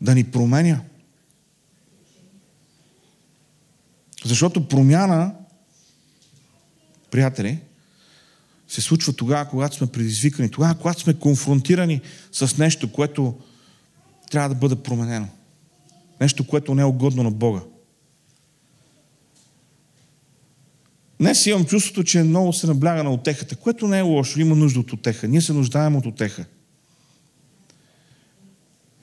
да 0.00 0.14
ни 0.14 0.24
променя. 0.24 0.80
Защото 4.24 4.68
промяна, 4.68 5.34
приятели, 7.10 7.60
се 8.68 8.80
случва 8.80 9.12
тогава, 9.12 9.48
когато 9.48 9.76
сме 9.76 9.86
предизвикани, 9.86 10.50
тогава, 10.50 10.74
когато 10.74 11.00
сме 11.00 11.18
конфронтирани 11.18 12.00
с 12.32 12.58
нещо, 12.58 12.92
което 12.92 13.34
трябва 14.30 14.48
да 14.48 14.54
бъде 14.54 14.76
променено. 14.76 15.28
Нещо, 16.20 16.46
което 16.46 16.74
не 16.74 16.82
е 16.82 16.84
угодно 16.84 17.22
на 17.22 17.30
Бога. 17.30 17.60
Днес 21.20 21.46
имам 21.46 21.64
чувството, 21.64 22.04
че 22.04 22.22
много 22.22 22.52
се 22.52 22.66
набляга 22.66 23.04
на 23.04 23.12
отехата, 23.12 23.56
което 23.56 23.88
не 23.88 23.98
е 23.98 24.02
лошо. 24.02 24.40
Има 24.40 24.54
нужда 24.54 24.80
от 24.80 24.92
отеха. 24.92 25.28
Ние 25.28 25.40
се 25.40 25.52
нуждаем 25.52 25.96
от 25.96 26.06
отеха. 26.06 26.44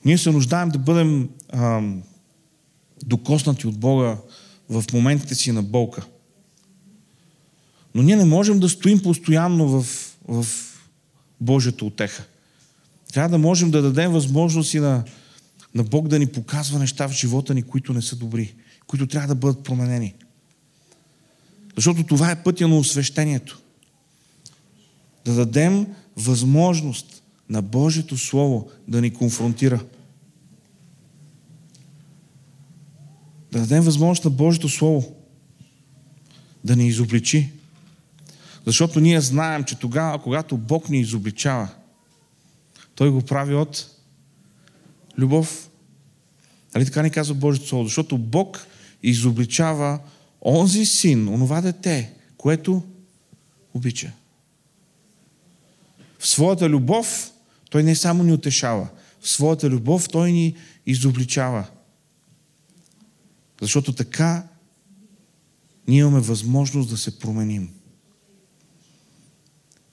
Ние 0.04 0.18
се 0.18 0.30
нуждаем 0.30 0.68
да 0.68 0.78
бъдем 0.78 1.28
а, 1.48 1.82
докоснати 3.04 3.66
от 3.66 3.78
Бога 3.78 4.18
в 4.68 4.84
моментите 4.92 5.34
си 5.34 5.52
на 5.52 5.62
болка. 5.62 6.06
Но 7.94 8.02
ние 8.02 8.16
не 8.16 8.24
можем 8.24 8.60
да 8.60 8.68
стоим 8.68 9.02
постоянно 9.02 9.68
в, 9.68 9.86
в 10.28 10.46
Божията 11.40 11.84
отеха. 11.84 12.24
Трябва 13.12 13.28
да 13.28 13.38
можем 13.38 13.70
да 13.70 13.82
дадем 13.82 14.12
възможност 14.12 14.74
и 14.74 14.80
на, 14.80 15.04
на 15.76 15.84
Бог 15.84 16.08
да 16.08 16.18
ни 16.18 16.26
показва 16.26 16.78
неща 16.78 17.08
в 17.08 17.12
живота 17.12 17.54
ни, 17.54 17.62
които 17.62 17.92
не 17.92 18.02
са 18.02 18.16
добри, 18.16 18.54
които 18.86 19.06
трябва 19.06 19.28
да 19.28 19.34
бъдат 19.34 19.64
променени. 19.64 20.14
Защото 21.76 22.04
това 22.04 22.30
е 22.30 22.42
пътя 22.42 22.68
на 22.68 22.78
освещението. 22.78 23.60
Да 25.24 25.34
дадем 25.34 25.86
възможност 26.16 27.22
на 27.48 27.62
Божието 27.62 28.18
Слово 28.18 28.70
да 28.88 29.00
ни 29.00 29.14
конфронтира. 29.14 29.84
Да 33.52 33.60
дадем 33.60 33.82
възможност 33.82 34.24
на 34.24 34.30
Божието 34.30 34.68
Слово 34.68 35.16
да 36.64 36.76
ни 36.76 36.88
изобличи. 36.88 37.50
Защото 38.66 39.00
ние 39.00 39.20
знаем, 39.20 39.64
че 39.64 39.78
тогава, 39.78 40.22
когато 40.22 40.56
Бог 40.56 40.88
ни 40.88 41.00
изобличава, 41.00 41.68
Той 42.94 43.10
го 43.10 43.22
прави 43.22 43.54
от 43.54 43.95
любов. 45.18 45.70
Нали 46.74 46.84
така 46.84 47.02
ни 47.02 47.10
казва 47.10 47.34
Божието 47.34 47.68
Слово? 47.68 47.84
Защото 47.84 48.18
Бог 48.18 48.66
изобличава 49.02 50.00
онзи 50.44 50.86
син, 50.86 51.28
онова 51.28 51.60
дете, 51.60 52.12
което 52.36 52.82
обича. 53.74 54.12
В 56.18 56.26
своята 56.26 56.68
любов 56.68 57.32
той 57.70 57.82
не 57.82 57.96
само 57.96 58.22
ни 58.22 58.32
утешава, 58.32 58.88
в 59.20 59.28
своята 59.28 59.70
любов 59.70 60.08
той 60.08 60.32
ни 60.32 60.56
изобличава. 60.86 61.66
Защото 63.60 63.92
така 63.92 64.48
ние 65.88 66.00
имаме 66.00 66.20
възможност 66.20 66.90
да 66.90 66.96
се 66.96 67.18
променим. 67.18 67.70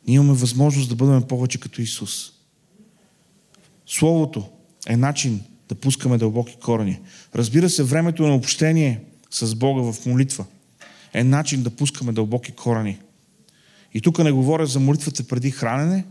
Ние 0.08 0.15
имаме 0.15 0.34
възможност 0.34 0.89
да 0.89 0.96
бъдем 0.96 1.24
повече 1.24 1.60
като 1.60 1.82
Исус. 1.82 2.32
Словото 3.86 4.50
е 4.88 4.98
начин 4.98 5.42
да 5.70 5.75
пускаме 5.75 6.18
дълбоки 6.18 6.58
корени. 6.63 7.00
Разбира 7.36 7.70
се, 7.70 7.84
времето 7.84 8.28
на 8.28 8.36
общение– 8.36 9.00
с 9.34 9.56
Бога 9.56 9.92
в 9.92 10.06
молитва 10.06 10.46
е 11.13 11.24
начин 11.24 11.63
да 11.63 11.70
пускаме 11.70 12.12
дълбоки 12.12 12.52
корени. 12.52 13.00
И 13.94 14.02
тук 14.02 14.20
не 14.20 14.32
говоря 14.32 14.66
за 14.66 14.80
молитвата 14.80 15.24
преди 15.24 15.52
хранене 15.52 16.06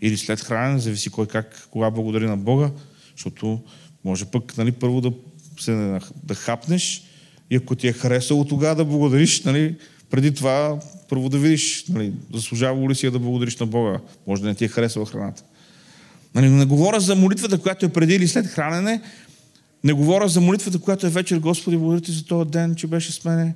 или 0.00 0.16
след 0.16 0.40
хранене, 0.40 0.78
зависи 0.78 1.10
кой 1.10 1.26
как, 1.26 1.68
кога 1.70 1.90
благодари 1.90 2.26
на 2.26 2.36
Бога, 2.36 2.70
защото 3.16 3.60
може 4.04 4.24
пък 4.24 4.56
нали, 4.56 4.72
първо 4.72 5.00
да, 5.00 5.12
се, 5.60 5.98
да 6.24 6.34
хапнеш 6.34 7.02
и 7.50 7.56
ако 7.56 7.74
ти 7.74 7.88
е 7.88 7.92
харесало 7.92 8.44
тогава 8.44 8.74
да 8.74 8.84
благодариш, 8.84 9.42
нали, 9.42 9.76
преди 10.10 10.34
това 10.34 10.80
първо 11.08 11.28
да 11.28 11.38
видиш, 11.38 11.84
нали, 11.88 12.12
заслужава 12.34 12.90
ли 12.90 12.94
си 12.94 13.10
да 13.10 13.18
благодариш 13.18 13.56
на 13.56 13.66
Бога. 13.66 14.00
Може 14.26 14.42
да 14.42 14.48
не 14.48 14.54
ти 14.54 14.64
е 14.64 14.68
харесала 14.68 15.06
храната. 15.06 15.42
Нали, 16.36 16.48
не 16.48 16.64
говоря 16.64 17.00
за 17.00 17.14
молитвата, 17.14 17.58
която 17.58 17.86
е 17.86 17.88
преди 17.88 18.14
или 18.14 18.28
след 18.28 18.46
хранене, 18.46 19.00
не 19.84 19.92
говоря 19.92 20.28
за 20.28 20.40
молитвата, 20.40 20.78
която 20.78 21.06
е 21.06 21.10
вечер, 21.10 21.38
Господи, 21.38 21.76
благодаря 21.76 22.00
ти 22.00 22.12
за 22.12 22.24
този 22.24 22.50
ден, 22.50 22.74
че 22.74 22.86
беше 22.86 23.12
с 23.12 23.24
мене. 23.24 23.54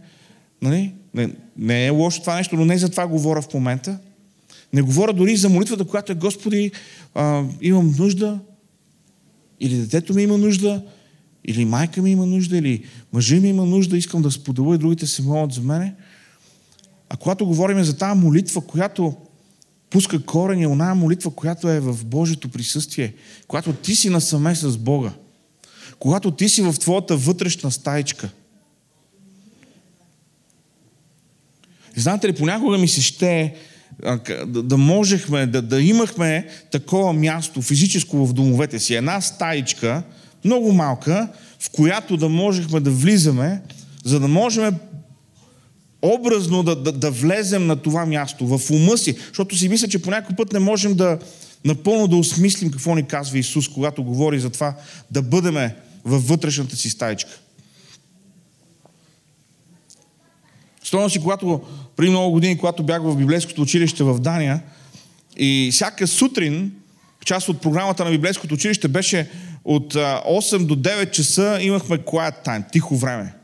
Нали? 0.63 0.93
Не, 1.15 1.31
не 1.57 1.87
е 1.87 1.91
лошо 1.91 2.21
това 2.21 2.37
нещо, 2.37 2.57
но 2.57 2.65
не 2.65 2.79
за 2.79 2.89
това 2.89 3.07
говоря 3.07 3.43
в 3.43 3.55
момента. 3.55 3.99
Не 4.73 4.83
говоря 4.83 5.13
дори 5.13 5.37
за 5.37 5.49
молитвата, 5.49 5.85
която 5.85 6.13
е 6.13 6.15
Господи, 6.15 6.71
а, 7.15 7.45
имам 7.61 7.95
нужда, 7.99 8.39
или 9.61 9.77
детето 9.77 10.15
ми 10.15 10.23
има 10.23 10.39
нужда, 10.39 10.83
или 11.45 11.65
майка 11.65 12.03
ми 12.03 12.11
има 12.11 12.27
нужда, 12.27 12.57
или 12.57 12.85
мъжа 13.13 13.37
ми 13.37 13.49
има 13.49 13.67
нужда, 13.67 13.97
искам 13.97 14.23
да 14.23 14.31
споделя 14.31 14.75
и 14.75 14.79
другите 14.79 15.07
се 15.07 15.23
молят 15.23 15.53
за 15.53 15.61
мене. 15.61 15.95
А 17.09 17.17
когато 17.17 17.47
говорим 17.47 17.85
за 17.85 17.97
тази 17.97 18.21
молитва, 18.21 18.61
която 18.61 19.15
пуска 19.91 20.23
корени, 20.23 20.67
оная 20.67 20.95
молитва, 20.95 21.31
която 21.31 21.69
е 21.69 21.81
в 21.81 22.05
Божието 22.05 22.49
присъствие, 22.49 23.15
когато 23.49 23.73
ти 23.73 23.95
си 23.95 24.11
насаме 24.11 24.55
с 24.55 24.77
Бога, 24.77 25.13
когато 25.99 26.31
ти 26.31 26.49
си 26.49 26.63
в 26.63 26.75
твоята 26.81 27.17
вътрешна 27.17 27.71
стаечка. 27.71 28.31
И 31.97 32.01
знаете 32.01 32.29
ли, 32.29 32.33
понякога 32.33 32.79
ми 32.79 32.89
се 32.89 33.03
ще 33.03 33.55
да, 34.47 34.63
да 34.63 34.77
можехме, 34.77 35.47
да, 35.47 35.63
да 35.63 35.83
имахме 35.83 36.49
такова 36.71 37.13
място 37.13 37.63
физическо 37.63 38.27
в 38.27 38.33
домовете 38.33 38.79
си, 38.79 38.95
една 38.95 39.21
стаичка, 39.21 40.03
много 40.45 40.73
малка, 40.73 41.29
в 41.61 41.71
която 41.71 42.17
да 42.17 42.29
можехме 42.29 42.81
да 42.81 42.91
влизаме, 42.91 43.63
за 44.05 44.21
да 44.21 44.29
можем 44.29 44.75
образно 46.03 46.63
да, 46.63 46.77
да, 46.77 46.93
да 46.93 47.11
влезем 47.11 47.67
на 47.67 47.77
това 47.77 48.07
място, 48.07 48.47
в 48.47 48.71
ума 48.71 48.99
си, 48.99 49.17
защото 49.29 49.57
си 49.57 49.69
мисля, 49.69 49.89
че 49.89 50.03
по 50.03 50.11
някой 50.11 50.37
път 50.37 50.53
не 50.53 50.59
можем 50.59 50.95
да 50.95 51.19
напълно 51.65 52.09
да 52.09 52.17
осмислим 52.17 52.71
какво 52.71 52.95
ни 52.95 53.07
казва 53.07 53.39
Исус, 53.39 53.69
когато 53.69 54.05
говори 54.05 54.41
за 54.41 54.51
това 54.51 54.75
да 55.11 55.23
бъдеме 55.23 55.77
във 56.05 56.29
вътрешната 56.29 56.77
си 56.77 56.91
стаичка. 56.91 57.39
Спомням 60.85 61.11
си, 61.11 61.21
когато 61.21 61.61
преди 61.97 62.11
много 62.11 62.31
години, 62.31 62.59
когато 62.59 62.83
бях 62.83 63.03
в 63.03 63.17
библейското 63.17 63.63
училище 63.63 64.05
в 64.05 64.21
Дания 64.21 64.63
и 65.37 65.71
всяка 65.73 66.07
сутрин, 66.07 66.73
част 67.25 67.49
от 67.49 67.61
програмата 67.61 68.05
на 68.05 68.11
библейското 68.11 68.55
училище 68.55 68.89
беше 68.89 69.31
от 69.65 69.95
8 69.95 70.67
до 70.67 70.77
9 70.77 71.11
часа 71.11 71.59
имахме 71.61 71.99
quiet 71.99 72.47
time, 72.47 72.73
тихо 72.73 72.97
време. 72.97 73.35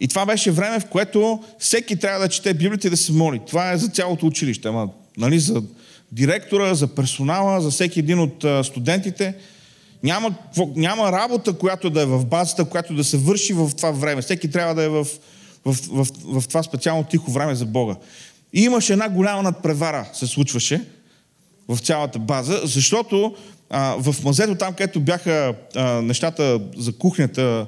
И 0.00 0.08
това 0.08 0.26
беше 0.26 0.50
време, 0.50 0.80
в 0.80 0.86
което 0.86 1.44
всеки 1.58 1.96
трябва 1.96 2.20
да 2.20 2.28
чете 2.28 2.54
Библията 2.54 2.86
и 2.86 2.90
да 2.90 2.96
се 2.96 3.12
моли. 3.12 3.40
Това 3.46 3.72
е 3.72 3.78
за 3.78 3.88
цялото 3.88 4.26
училище, 4.26 4.68
ама, 4.68 4.88
нали, 5.16 5.38
за 5.38 5.62
директора, 6.12 6.74
за 6.74 6.86
персонала, 6.86 7.60
за 7.60 7.70
всеки 7.70 7.98
един 7.98 8.18
от 8.18 8.44
студентите. 8.66 9.34
Няма, 10.02 10.34
няма 10.76 11.12
работа, 11.12 11.52
която 11.52 11.90
да 11.90 12.02
е 12.02 12.06
в 12.06 12.24
базата, 12.24 12.64
която 12.64 12.94
да 12.94 13.04
се 13.04 13.16
върши 13.16 13.52
в 13.52 13.70
това 13.76 13.90
време. 13.90 14.22
Всеки 14.22 14.50
трябва 14.50 14.74
да 14.74 14.82
е 14.82 14.88
в, 14.88 15.06
в, 15.64 15.76
в, 15.90 16.06
в, 16.24 16.48
това 16.48 16.62
специално 16.62 17.04
тихо 17.04 17.30
време 17.30 17.54
за 17.54 17.66
Бога. 17.66 17.94
И 18.52 18.62
имаше 18.62 18.92
една 18.92 19.08
голяма 19.08 19.42
надпревара, 19.42 20.08
се 20.12 20.26
случваше 20.26 20.84
в 21.68 21.78
цялата 21.78 22.18
база, 22.18 22.60
защото 22.64 23.34
а, 23.70 23.96
в 23.98 24.24
мазето, 24.24 24.54
там 24.54 24.74
където 24.74 25.00
бяха 25.00 25.54
а, 25.74 26.02
нещата 26.02 26.60
за 26.76 26.92
кухнята, 26.92 27.66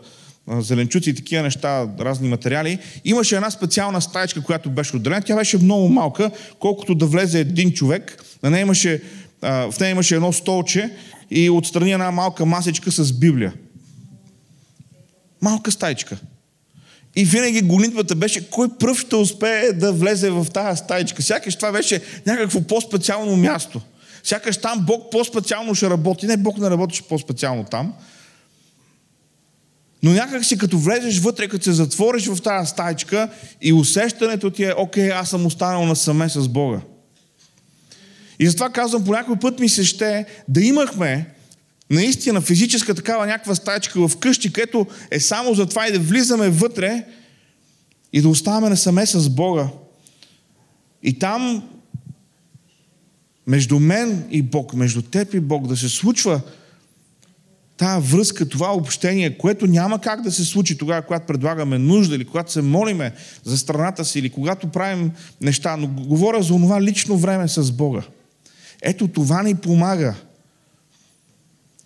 зеленчуци 0.50 1.10
и 1.10 1.14
такива 1.14 1.42
неща, 1.42 1.86
разни 2.00 2.28
материали, 2.28 2.78
имаше 3.04 3.36
една 3.36 3.50
специална 3.50 4.02
стаечка, 4.02 4.42
която 4.42 4.70
беше 4.70 4.96
отделена. 4.96 5.22
Тя 5.22 5.36
беше 5.36 5.58
много 5.58 5.88
малка, 5.88 6.30
колкото 6.58 6.94
да 6.94 7.06
влезе 7.06 7.40
един 7.40 7.72
човек. 7.72 8.24
На 8.42 8.50
нея 8.50 8.62
имаше, 8.62 9.02
в 9.42 9.74
нея 9.80 9.90
имаше 9.90 10.14
едно 10.14 10.32
столче 10.32 10.90
и 11.30 11.50
отстрани 11.50 11.92
една 11.92 12.10
малка 12.10 12.46
масечка 12.46 12.92
с 12.92 13.12
Библия. 13.12 13.52
Малка 15.42 15.72
стайчка. 15.72 16.18
И 17.16 17.24
винаги 17.24 17.60
гонитвата 17.60 18.14
беше 18.14 18.50
кой 18.50 18.68
пръв 18.78 19.00
ще 19.00 19.16
успее 19.16 19.72
да 19.72 19.92
влезе 19.92 20.30
в 20.30 20.46
тази 20.54 20.78
стайчка. 20.78 21.22
Сякаш 21.22 21.56
това 21.56 21.72
беше 21.72 22.02
някакво 22.26 22.60
по-специално 22.60 23.36
място. 23.36 23.80
Сякаш 24.24 24.56
там 24.56 24.84
Бог 24.86 25.10
по-специално 25.12 25.74
ще 25.74 25.90
работи. 25.90 26.26
Не, 26.26 26.36
Бог 26.36 26.58
не 26.58 26.70
работеше 26.70 27.02
по-специално 27.02 27.64
там. 27.64 27.92
Но 30.02 30.12
някак 30.12 30.44
си 30.44 30.58
като 30.58 30.78
влезеш 30.78 31.18
вътре, 31.18 31.48
като 31.48 31.64
се 31.64 31.72
затвориш 31.72 32.26
в 32.26 32.42
тази 32.42 32.70
стайчка 32.70 33.28
и 33.62 33.72
усещането 33.72 34.50
ти 34.50 34.64
е, 34.64 34.74
окей, 34.76 35.12
аз 35.12 35.30
съм 35.30 35.46
останал 35.46 35.86
насаме 35.86 36.28
с 36.28 36.48
Бога. 36.48 36.80
И 38.38 38.46
затова 38.46 38.70
казвам, 38.70 39.04
по 39.04 39.12
някой 39.12 39.36
път 39.36 39.58
ми 39.58 39.68
се 39.68 39.84
ще 39.84 40.26
да 40.48 40.60
имахме 40.60 41.34
наистина 41.90 42.40
физическа 42.40 42.94
такава 42.94 43.26
някаква 43.26 43.54
стайчка 43.54 44.08
в 44.08 44.16
къщи, 44.16 44.52
където 44.52 44.86
е 45.10 45.20
само 45.20 45.54
за 45.54 45.66
това 45.66 45.88
и 45.88 45.92
да 45.92 45.98
влизаме 45.98 46.48
вътре 46.48 47.04
и 48.12 48.20
да 48.20 48.28
оставаме 48.28 48.68
насаме 48.68 49.06
с 49.06 49.28
Бога. 49.28 49.68
И 51.02 51.18
там 51.18 51.68
между 53.46 53.78
мен 53.78 54.26
и 54.30 54.42
Бог, 54.42 54.74
между 54.74 55.02
теб 55.02 55.34
и 55.34 55.40
Бог 55.40 55.66
да 55.66 55.76
се 55.76 55.88
случва 55.88 56.40
тая 57.78 58.00
връзка, 58.00 58.48
това 58.48 58.74
общение, 58.74 59.38
което 59.38 59.66
няма 59.66 60.00
как 60.00 60.22
да 60.22 60.32
се 60.32 60.44
случи 60.44 60.78
тогава, 60.78 61.02
когато 61.02 61.26
предлагаме 61.26 61.78
нужда 61.78 62.16
или 62.16 62.24
когато 62.24 62.52
се 62.52 62.62
молиме 62.62 63.12
за 63.44 63.58
страната 63.58 64.04
си 64.04 64.18
или 64.18 64.30
когато 64.30 64.68
правим 64.68 65.12
неща, 65.40 65.76
но 65.76 65.86
говоря 65.88 66.42
за 66.42 66.48
това 66.48 66.82
лично 66.82 67.16
време 67.16 67.48
с 67.48 67.72
Бога. 67.72 68.02
Ето 68.82 69.08
това 69.08 69.42
ни 69.42 69.54
помага 69.54 70.14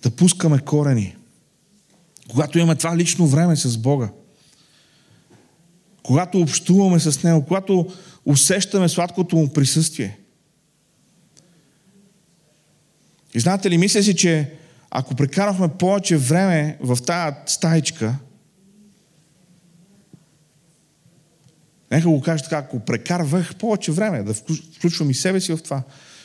да 0.02 0.10
пускаме 0.10 0.58
корени. 0.58 1.16
Когато 2.30 2.58
имаме 2.58 2.74
това 2.74 2.96
лично 2.96 3.26
време 3.26 3.56
с 3.56 3.78
Бога. 3.78 4.08
Когато 6.02 6.40
общуваме 6.40 7.00
с 7.00 7.22
Него, 7.22 7.44
когато 7.46 7.92
усещаме 8.26 8.88
сладкото 8.88 9.36
Му 9.36 9.52
присъствие. 9.52 10.18
И 13.34 13.40
знаете 13.40 13.70
ли, 13.70 13.78
мисля 13.78 14.02
си, 14.02 14.16
че 14.16 14.61
ако 14.94 15.14
прекарахме 15.14 15.68
повече 15.68 16.16
време 16.16 16.78
в 16.80 16.98
тази 17.06 17.36
стаичка, 17.46 18.16
нека 21.90 22.08
го 22.08 22.20
кажа 22.20 22.44
така, 22.44 22.56
ако 22.56 22.80
прекарвах 22.80 23.56
повече 23.56 23.92
време, 23.92 24.22
да 24.22 24.34
включвам 24.34 25.10
и 25.10 25.14
себе 25.14 25.40
си 25.40 25.52
в 25.52 25.62
това 25.62 25.82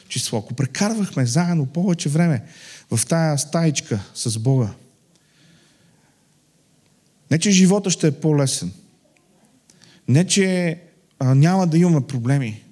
число, 0.08 0.39
ако 0.39 0.53
прекарвахме 0.53 1.25
заедно 1.25 1.65
повече 1.65 2.10
време 2.10 2.43
в 2.91 3.06
тая 3.06 3.38
стаичка 3.38 3.99
с 4.15 4.39
Бога, 4.39 4.69
не, 7.32 7.39
че 7.39 7.51
живота 7.51 7.89
ще 7.89 8.08
е 8.08 8.12
по-лесен, 8.12 8.71
не, 10.08 10.27
че 10.27 10.80
а, 11.19 11.36
няма 11.36 11.67
да 11.67 11.77
имаме 11.77 12.08
проблеми, 12.08 12.63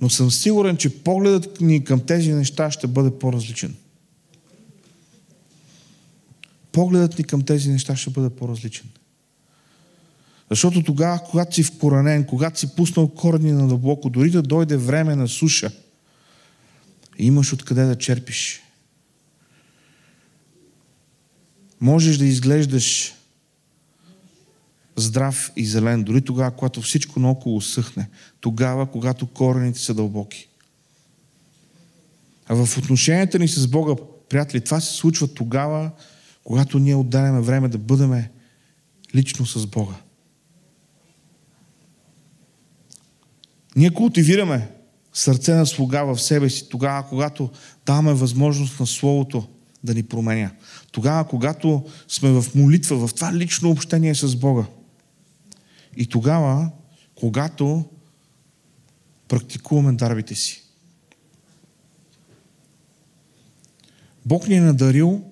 но 0.00 0.10
съм 0.10 0.30
сигурен, 0.30 0.76
че 0.76 1.02
погледът 1.02 1.60
ни 1.60 1.84
към 1.84 2.00
тези 2.00 2.32
неща 2.32 2.70
ще 2.70 2.86
бъде 2.86 3.18
по-различен 3.18 3.74
погледът 6.72 7.18
ни 7.18 7.24
към 7.24 7.42
тези 7.42 7.70
неща 7.70 7.96
ще 7.96 8.10
бъде 8.10 8.30
по-различен. 8.30 8.86
Защото 10.50 10.82
тогава, 10.82 11.20
когато 11.30 11.54
си 11.54 11.62
вкоранен, 11.62 12.24
когато 12.24 12.60
си 12.60 12.76
пуснал 12.76 13.08
корени 13.08 13.52
на 13.52 13.68
дълбоко, 13.68 14.10
дори 14.10 14.30
да 14.30 14.42
дойде 14.42 14.76
време 14.76 15.16
на 15.16 15.28
суша, 15.28 15.70
имаш 17.18 17.52
откъде 17.52 17.84
да 17.84 17.98
черпиш. 17.98 18.62
Можеш 21.80 22.18
да 22.18 22.26
изглеждаш 22.26 23.14
здрав 24.96 25.52
и 25.56 25.66
зелен, 25.66 26.02
дори 26.02 26.22
тогава, 26.22 26.50
когато 26.50 26.82
всичко 26.82 27.20
наоколо 27.20 27.60
съхне. 27.60 28.08
Тогава, 28.40 28.86
когато 28.86 29.26
корените 29.26 29.78
са 29.78 29.94
дълбоки. 29.94 30.48
А 32.46 32.54
в 32.54 32.78
отношенията 32.78 33.38
ни 33.38 33.48
с 33.48 33.66
Бога, 33.66 34.02
приятели, 34.28 34.60
това 34.60 34.80
се 34.80 34.94
случва 34.94 35.28
тогава, 35.28 35.90
когато 36.44 36.78
ние 36.78 36.94
отделяме 36.94 37.40
време 37.40 37.68
да 37.68 37.78
бъдем 37.78 38.24
лично 39.14 39.46
с 39.46 39.66
Бога. 39.66 39.94
Ние 43.76 43.90
култивираме 43.90 44.68
сърце 45.12 45.54
на 45.54 45.66
слуга 45.66 46.04
в 46.04 46.18
себе 46.18 46.50
си 46.50 46.68
тогава, 46.68 47.08
когато 47.08 47.50
даваме 47.86 48.14
възможност 48.14 48.80
на 48.80 48.86
Словото 48.86 49.48
да 49.84 49.94
ни 49.94 50.02
променя. 50.02 50.50
Тогава, 50.92 51.28
когато 51.28 51.84
сме 52.08 52.30
в 52.30 52.54
молитва, 52.54 53.08
в 53.08 53.14
това 53.14 53.34
лично 53.34 53.70
общение 53.70 54.14
с 54.14 54.36
Бога. 54.36 54.64
И 55.96 56.06
тогава, 56.06 56.70
когато 57.14 57.84
практикуваме 59.28 59.92
дарбите 59.92 60.34
си. 60.34 60.62
Бог 64.26 64.48
ни 64.48 64.54
е 64.54 64.60
надарил 64.60 65.31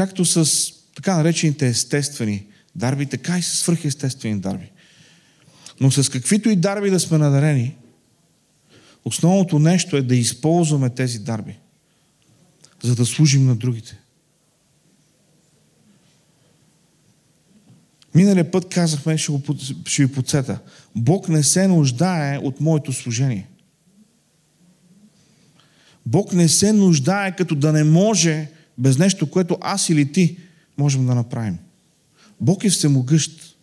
както 0.00 0.24
с 0.24 0.72
така 0.94 1.16
наречените 1.16 1.68
естествени 1.68 2.46
дарби, 2.76 3.06
така 3.06 3.38
и 3.38 3.42
с 3.42 3.56
свръхестествени 3.56 4.40
дарби. 4.40 4.70
Но 5.80 5.90
с 5.90 6.08
каквито 6.08 6.48
и 6.48 6.56
дарби 6.56 6.90
да 6.90 7.00
сме 7.00 7.18
надарени, 7.18 7.76
основното 9.04 9.58
нещо 9.58 9.96
е 9.96 10.02
да 10.02 10.16
използваме 10.16 10.90
тези 10.90 11.18
дарби, 11.18 11.58
за 12.82 12.94
да 12.94 13.06
служим 13.06 13.46
на 13.46 13.56
другите. 13.56 13.98
Миналия 18.14 18.50
път 18.50 18.68
казахме, 18.68 19.18
ще, 19.18 19.32
го, 19.32 19.42
ще 19.86 20.06
ви 20.06 20.12
подсета, 20.12 20.58
Бог 20.96 21.28
не 21.28 21.42
се 21.42 21.68
нуждае 21.68 22.38
от 22.38 22.60
моето 22.60 22.92
служение. 22.92 23.48
Бог 26.06 26.32
не 26.32 26.48
се 26.48 26.72
нуждае 26.72 27.36
като 27.36 27.54
да 27.54 27.72
не 27.72 27.84
може 27.84 28.48
без 28.78 28.98
нещо, 28.98 29.30
което 29.30 29.58
аз 29.60 29.88
или 29.88 30.12
ти 30.12 30.38
можем 30.78 31.06
да 31.06 31.14
направим. 31.14 31.58
Бог 32.40 32.64
е 32.64 32.70
всемогъщ. 32.70 33.56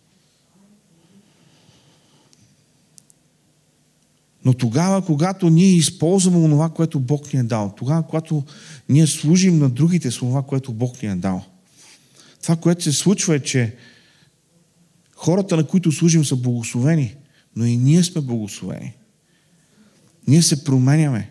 Но 4.44 4.54
тогава, 4.54 5.04
когато 5.04 5.50
ние 5.50 5.76
използваме 5.76 6.48
това, 6.48 6.68
което 6.68 7.00
Бог 7.00 7.32
ни 7.32 7.40
е 7.40 7.42
дал, 7.42 7.74
тогава, 7.76 8.02
когато 8.02 8.44
ние 8.88 9.06
служим 9.06 9.58
на 9.58 9.68
другите 9.70 10.10
с 10.10 10.16
това, 10.16 10.42
което 10.42 10.72
Бог 10.72 11.02
ни 11.02 11.08
е 11.08 11.14
дал, 11.14 11.44
това, 12.42 12.56
което 12.56 12.82
се 12.82 12.92
случва 12.92 13.36
е, 13.36 13.40
че 13.40 13.76
хората, 15.16 15.56
на 15.56 15.66
които 15.66 15.92
служим, 15.92 16.24
са 16.24 16.36
благословени, 16.36 17.14
но 17.56 17.64
и 17.64 17.76
ние 17.76 18.04
сме 18.04 18.20
благословени. 18.20 18.92
Ние 20.26 20.42
се 20.42 20.64
променяме. 20.64 21.30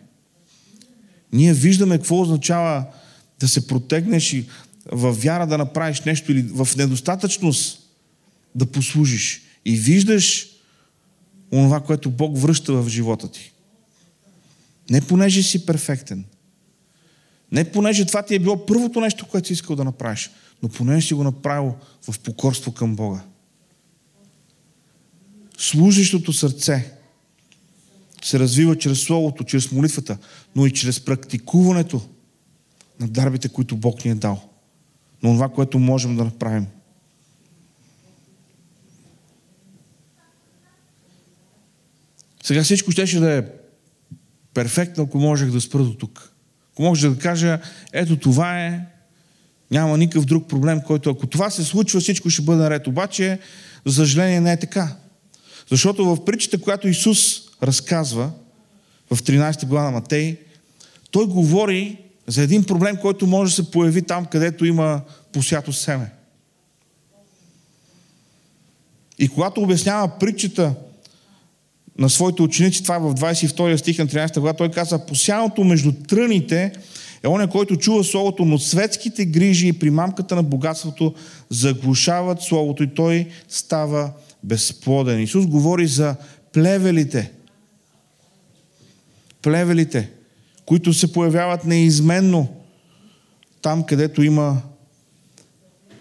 Ние 1.34 1.54
виждаме 1.54 1.98
какво 1.98 2.22
означава 2.22 2.86
да 3.40 3.48
се 3.48 3.68
протегнеш 3.68 4.34
и 4.34 4.46
в 4.92 5.12
вяра 5.12 5.48
да 5.48 5.58
направиш 5.58 6.02
нещо 6.02 6.32
или 6.32 6.42
в 6.42 6.68
недостатъчност 6.78 7.80
да 8.56 8.66
послужиш. 8.66 9.42
И 9.66 9.76
виждаш 9.76 10.48
онова, 11.54 11.80
което 11.80 12.12
Бог 12.12 12.40
връща 12.40 12.74
в 12.74 12.90
живота 12.90 13.32
ти. 13.32 13.52
Не 14.90 15.02
понеже 15.02 15.44
си 15.44 15.66
перфектен. 15.66 16.26
Не 17.52 17.72
понеже 17.72 18.06
това 18.06 18.24
ти 18.24 18.36
е 18.36 18.40
било 18.40 18.66
първото 18.66 19.02
нещо, 19.02 19.28
което 19.28 19.48
си 19.48 19.54
искал 19.54 19.76
да 19.76 19.84
направиш, 19.84 20.30
но 20.64 20.70
понеже 20.70 21.08
си 21.08 21.14
го 21.14 21.24
направил 21.24 21.76
в 22.10 22.20
покорство 22.20 22.72
към 22.72 22.96
Бога. 22.96 23.24
Служещото 25.58 26.34
сърце 26.34 26.92
се 28.24 28.40
развива 28.40 28.78
чрез 28.78 29.00
Словото, 29.00 29.44
чрез 29.44 29.72
молитвата, 29.72 30.18
но 30.56 30.66
и 30.66 30.74
чрез 30.74 31.00
практикуването 31.00 32.02
на 33.00 33.08
дарбите, 33.08 33.50
които 33.50 33.78
Бог 33.78 34.06
ни 34.06 34.12
е 34.12 34.16
дал. 34.16 34.50
На 35.24 35.34
това, 35.34 35.50
което 35.50 35.80
можем 35.80 36.16
да 36.16 36.24
направим. 36.24 36.68
Сега 42.44 42.64
всичко 42.64 42.92
ще 42.92 43.20
да 43.20 43.38
е 43.38 43.44
перфектно, 44.54 45.04
ако 45.04 45.20
можех 45.20 45.52
да 45.52 45.62
спра 45.62 45.84
до 45.84 45.94
тук. 45.94 46.34
Ако 46.74 46.82
може 46.82 47.10
да 47.10 47.18
кажа, 47.18 47.60
ето 47.94 48.18
това 48.18 48.66
е, 48.66 48.86
няма 49.72 49.98
никакъв 49.98 50.26
друг 50.26 50.48
проблем, 50.48 50.82
който 50.82 51.10
ако 51.10 51.28
това 51.28 51.50
се 51.50 51.64
случва, 51.64 52.00
всичко 52.00 52.30
ще 52.30 52.42
бъде 52.42 52.62
наред. 52.62 52.88
Обаче, 52.88 53.40
за 53.86 53.94
съжаление, 53.94 54.42
не 54.42 54.52
е 54.52 54.60
така. 54.60 54.96
Защото 55.70 56.06
в 56.06 56.26
притчата, 56.26 56.62
която 56.62 56.88
Исус 56.88 57.42
разказва 57.64 58.32
в 59.12 59.18
13 59.18 59.66
глава 59.66 59.86
на 59.86 59.92
Матей, 59.92 60.38
той 61.12 61.28
говори 61.28 61.98
за 62.28 62.42
един 62.44 62.64
проблем, 62.64 62.98
който 62.98 63.28
може 63.28 63.52
да 63.52 63.56
се 63.56 63.72
появи 63.72 64.02
там, 64.02 64.26
където 64.26 64.66
има 64.66 65.02
посято 65.34 65.74
семе. 65.74 66.12
И 69.20 69.28
когато 69.28 69.62
обяснява 69.62 70.20
притчата 70.20 70.74
на 71.98 72.10
своите 72.10 72.42
ученици, 72.42 72.84
това 72.84 72.96
е 72.96 73.00
в 73.00 73.16
22 73.16 73.76
стих 73.76 73.98
на 73.98 74.08
13 74.08 74.40
глава, 74.40 74.58
той 74.58 74.72
каза, 74.72 75.06
посяното 75.06 75.64
между 75.64 75.92
тръните 75.92 76.72
е 77.24 77.28
оня, 77.28 77.50
който 77.50 77.78
чува 77.78 78.04
Словото, 78.04 78.46
но 78.46 78.58
светските 78.58 79.26
грижи 79.26 79.68
и 79.68 79.74
примамката 79.74 80.36
на 80.36 80.44
богатството 80.44 81.14
заглушават 81.50 82.42
Словото 82.42 82.84
и 82.84 82.94
той 82.94 83.28
става 83.50 84.12
безплоден. 84.44 85.22
Исус 85.22 85.46
говори 85.46 85.88
за 85.88 86.16
плевелите. 86.54 87.32
Плевелите, 89.42 90.10
които 90.68 90.94
се 90.94 91.14
появяват 91.14 91.66
неизменно 91.66 92.56
там, 93.62 93.84
където 93.84 94.24
има 94.24 94.62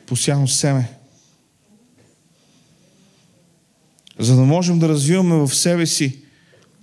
посяно 0.06 0.48
семе. 0.48 0.90
За 4.18 4.36
да 4.36 4.42
можем 4.42 4.78
да 4.78 4.88
развиваме 4.88 5.34
в 5.34 5.54
себе 5.54 5.86
си 5.86 6.22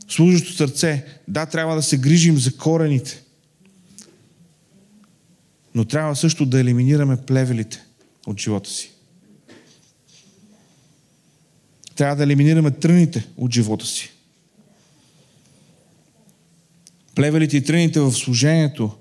служещо 0.08 0.54
сърце, 0.54 1.06
да, 1.28 1.46
трябва 1.46 1.76
да 1.76 1.82
се 1.82 1.98
грижим 1.98 2.38
за 2.38 2.58
корените. 2.58 3.24
Но 5.76 5.86
трябва 5.86 6.16
също 6.16 6.46
да 6.46 6.60
елиминираме 6.60 7.18
плевелите 7.18 7.84
от 8.28 8.40
живота 8.40 8.70
си. 8.70 8.92
Трябва 11.96 12.16
да 12.16 12.24
елиминираме 12.24 12.72
тръните 12.72 13.28
от 13.38 13.54
живота 13.54 13.86
си. 13.86 14.13
Плевелите 17.16 17.58
и 17.58 17.64
тръните 17.64 18.00
в 18.00 18.12
служението 18.12 18.92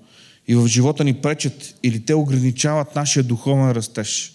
и 0.47 0.55
в 0.55 0.67
живота 0.67 1.03
ни 1.03 1.13
пречат 1.13 1.75
или 1.83 2.05
те 2.05 2.15
ограничават 2.15 2.95
нашия 2.95 3.23
духовен 3.23 3.71
растеж. 3.71 4.33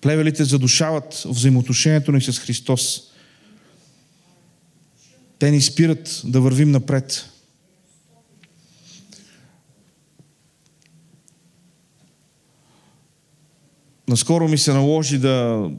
Плевелите 0.00 0.44
задушават 0.44 1.22
взаимоотношението 1.26 2.12
ни 2.12 2.20
с 2.20 2.38
Христос. 2.38 3.02
Те 5.38 5.50
ни 5.50 5.60
спират 5.60 6.22
да 6.24 6.40
вървим 6.40 6.70
напред. 6.70 7.30
Наскоро 14.08 14.48
ми 14.48 14.58
се 14.58 14.72
наложи 14.72 15.18
да 15.18 15.70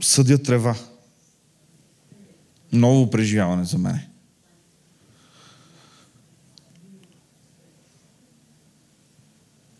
съдя 0.00 0.42
трева. 0.42 0.76
Ново 2.72 3.10
преживяване 3.10 3.64
за 3.64 3.78
мене. 3.78 4.13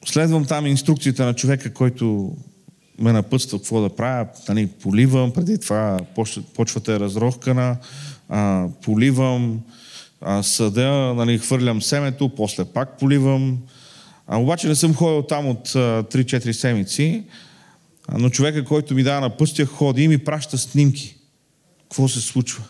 Следвам 0.06 0.44
там 0.44 0.66
инструкциите 0.66 1.24
на 1.24 1.34
човека, 1.34 1.72
който 1.72 2.36
ме 2.98 3.12
напътства 3.12 3.58
какво 3.58 3.80
да 3.80 3.88
правя. 3.96 4.26
Нали, 4.48 4.66
поливам, 4.66 5.32
преди 5.32 5.58
това 5.58 6.00
почвата 6.54 6.92
е 6.92 7.00
разрохкана, 7.00 7.76
а, 8.28 8.68
поливам, 8.82 9.60
а, 10.20 10.42
съда, 10.42 11.14
нали, 11.16 11.38
хвърлям 11.38 11.82
семето, 11.82 12.28
после 12.28 12.64
пак 12.64 12.98
поливам. 12.98 13.58
А, 14.26 14.40
обаче 14.40 14.68
не 14.68 14.74
съм 14.74 14.94
ходил 14.94 15.22
там 15.22 15.48
от 15.48 15.68
3-4 15.68 16.52
седмици, 16.52 17.24
а, 18.08 18.18
но 18.18 18.30
човека, 18.30 18.64
който 18.64 18.94
ми 18.94 19.02
дава 19.02 19.20
на 19.20 19.36
пъстя, 19.36 19.66
ходи 19.66 20.02
и 20.02 20.08
ми 20.08 20.18
праща 20.18 20.58
снимки. 20.58 21.16
Какво 21.82 22.08
се 22.08 22.20
случва? 22.20 22.64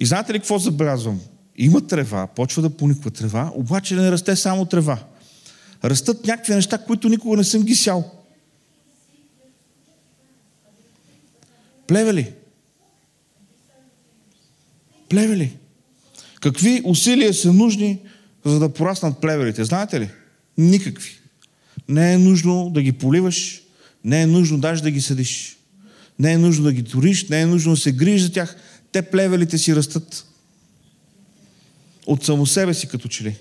И 0.00 0.06
знаете 0.06 0.32
ли 0.32 0.38
какво 0.38 0.58
забелязвам? 0.58 1.20
Има 1.56 1.86
трева, 1.86 2.26
почва 2.26 2.62
да 2.62 2.70
пониква 2.70 3.10
трева, 3.10 3.52
обаче 3.54 3.94
не 3.94 4.12
расте 4.12 4.36
само 4.36 4.64
трева. 4.64 4.98
Растат 5.84 6.26
някакви 6.26 6.54
неща, 6.54 6.78
които 6.78 7.08
никога 7.08 7.36
не 7.36 7.44
съм 7.44 7.62
ги 7.62 7.74
сял. 7.74 8.10
Плевели. 11.86 12.32
Плевели. 15.08 15.56
Какви 16.40 16.82
усилия 16.84 17.34
са 17.34 17.52
нужни, 17.52 17.98
за 18.44 18.58
да 18.58 18.68
пораснат 18.68 19.20
плевелите? 19.20 19.64
Знаете 19.64 20.00
ли? 20.00 20.10
Никакви. 20.58 21.20
Не 21.88 22.12
е 22.12 22.18
нужно 22.18 22.70
да 22.70 22.82
ги 22.82 22.92
поливаш, 22.92 23.62
не 24.04 24.22
е 24.22 24.26
нужно 24.26 24.58
даже 24.58 24.82
да 24.82 24.90
ги 24.90 25.00
съдиш. 25.00 25.56
Не 26.18 26.32
е 26.32 26.38
нужно 26.38 26.64
да 26.64 26.72
ги 26.72 26.84
туриш, 26.84 27.28
не 27.28 27.40
е 27.40 27.46
нужно 27.46 27.72
да 27.72 27.80
се 27.80 27.92
грижиш 27.92 28.22
за 28.22 28.32
тях. 28.32 28.56
Те 28.92 29.02
плевелите 29.02 29.58
си 29.58 29.76
растат 29.76 30.26
от 32.06 32.24
само 32.24 32.46
себе 32.46 32.74
си 32.74 32.88
като 32.88 33.08
че 33.08 33.24
ли. 33.24 33.36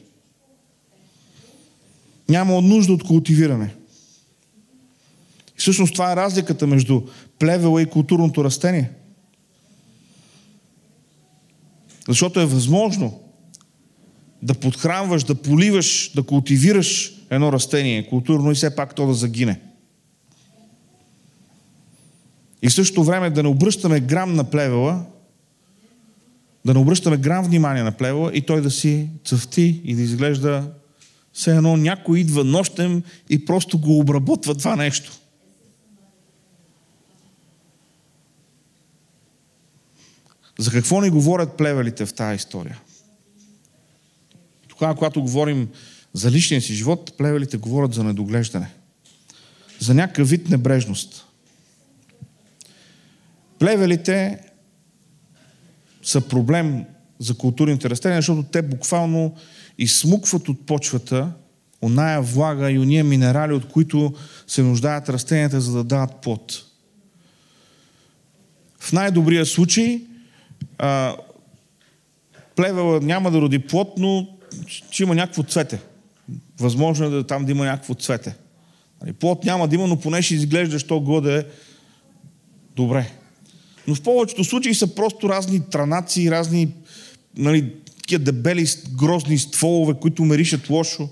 Няма 2.29 2.61
нужда 2.61 2.93
от 2.93 3.03
култивиране. 3.03 3.75
И 5.57 5.59
всъщност 5.59 5.93
това 5.93 6.11
е 6.11 6.15
разликата 6.15 6.67
между 6.67 7.01
плевела 7.39 7.81
и 7.81 7.89
културното 7.89 8.43
растение. 8.43 8.91
Защото 12.07 12.39
е 12.39 12.45
възможно 12.45 13.21
да 14.41 14.53
подхранваш, 14.53 15.23
да 15.23 15.35
поливаш, 15.35 16.11
да 16.15 16.23
култивираш 16.23 17.13
едно 17.29 17.51
растение 17.51 18.07
културно 18.07 18.51
и 18.51 18.55
все 18.55 18.75
пак 18.75 18.95
то 18.95 19.07
да 19.07 19.13
загине. 19.13 19.59
И 22.61 22.69
в 22.69 22.73
същото 22.73 23.03
време 23.03 23.29
да 23.29 23.43
не 23.43 23.49
обръщаме 23.49 23.99
грам 23.99 24.33
на 24.33 24.43
плевела, 24.43 25.05
да 26.65 26.73
не 26.73 26.79
обръщаме 26.79 27.17
грам 27.17 27.45
внимание 27.45 27.83
на 27.83 27.91
плевела 27.91 28.31
и 28.33 28.41
той 28.41 28.61
да 28.61 28.71
си 28.71 29.09
цъфти 29.25 29.81
и 29.83 29.95
да 29.95 30.01
изглежда 30.01 30.71
все 31.33 31.55
едно 31.55 31.77
някой 31.77 32.19
идва 32.19 32.43
нощем 32.43 33.03
и 33.29 33.45
просто 33.45 33.79
го 33.79 33.99
обработва 33.99 34.55
това 34.55 34.75
нещо. 34.75 35.11
За 40.59 40.71
какво 40.71 41.01
ни 41.01 41.09
говорят 41.09 41.57
плевелите 41.57 42.05
в 42.05 42.13
тази 42.13 42.35
история? 42.35 42.79
Тогава, 44.67 44.95
когато 44.95 45.21
говорим 45.21 45.69
за 46.13 46.31
личния 46.31 46.61
си 46.61 46.73
живот, 46.73 47.17
плевелите 47.17 47.57
говорят 47.57 47.93
за 47.93 48.03
недоглеждане. 48.03 48.73
За 49.79 49.93
някакъв 49.93 50.29
вид 50.29 50.49
небрежност. 50.49 51.25
Плевелите 53.59 54.39
са 56.09 56.21
проблем 56.21 56.85
за 57.19 57.37
културните 57.37 57.89
растения, 57.89 58.17
защото 58.17 58.43
те 58.43 58.61
буквално 58.61 59.35
изсмукват 59.77 60.49
от 60.49 60.65
почвата 60.65 61.31
оная 61.81 62.21
влага 62.21 62.71
и 62.71 62.79
ония 62.79 63.03
минерали, 63.03 63.53
от 63.53 63.67
които 63.67 64.13
се 64.47 64.63
нуждаят 64.63 65.09
растенията, 65.09 65.61
за 65.61 65.77
да 65.77 65.83
дават 65.83 66.15
плод. 66.21 66.65
В 68.79 68.93
най-добрия 68.93 69.45
случай 69.45 70.01
а, 70.77 71.15
плевела 72.55 72.99
няма 73.01 73.31
да 73.31 73.41
роди 73.41 73.59
плод, 73.59 73.93
но 73.97 74.27
ще 74.67 75.03
има 75.03 75.15
някакво 75.15 75.43
цвете. 75.43 75.81
Възможно 76.59 77.05
е 77.05 77.09
да 77.09 77.27
там 77.27 77.45
да 77.45 77.51
има 77.51 77.65
някакво 77.65 77.93
цвете. 77.93 78.35
Нали, 79.01 79.13
плод 79.13 79.45
няма 79.45 79.67
да 79.67 79.75
има, 79.75 79.87
но 79.87 79.99
поне 79.99 80.21
ще 80.21 80.35
изглежда, 80.35 80.79
що 80.79 80.99
годе 80.99 81.45
добре. 82.75 83.18
Но 83.89 83.95
в 83.95 84.01
повечето 84.01 84.43
случаи 84.43 84.75
са 84.75 84.95
просто 84.95 85.29
разни 85.29 85.69
транаци, 85.69 86.31
разни 86.31 86.73
нали, 87.37 87.73
такива 88.01 88.23
дебели, 88.23 88.67
грозни 88.93 89.37
стволове, 89.37 89.93
които 90.01 90.25
меришат 90.25 90.69
лошо. 90.69 91.09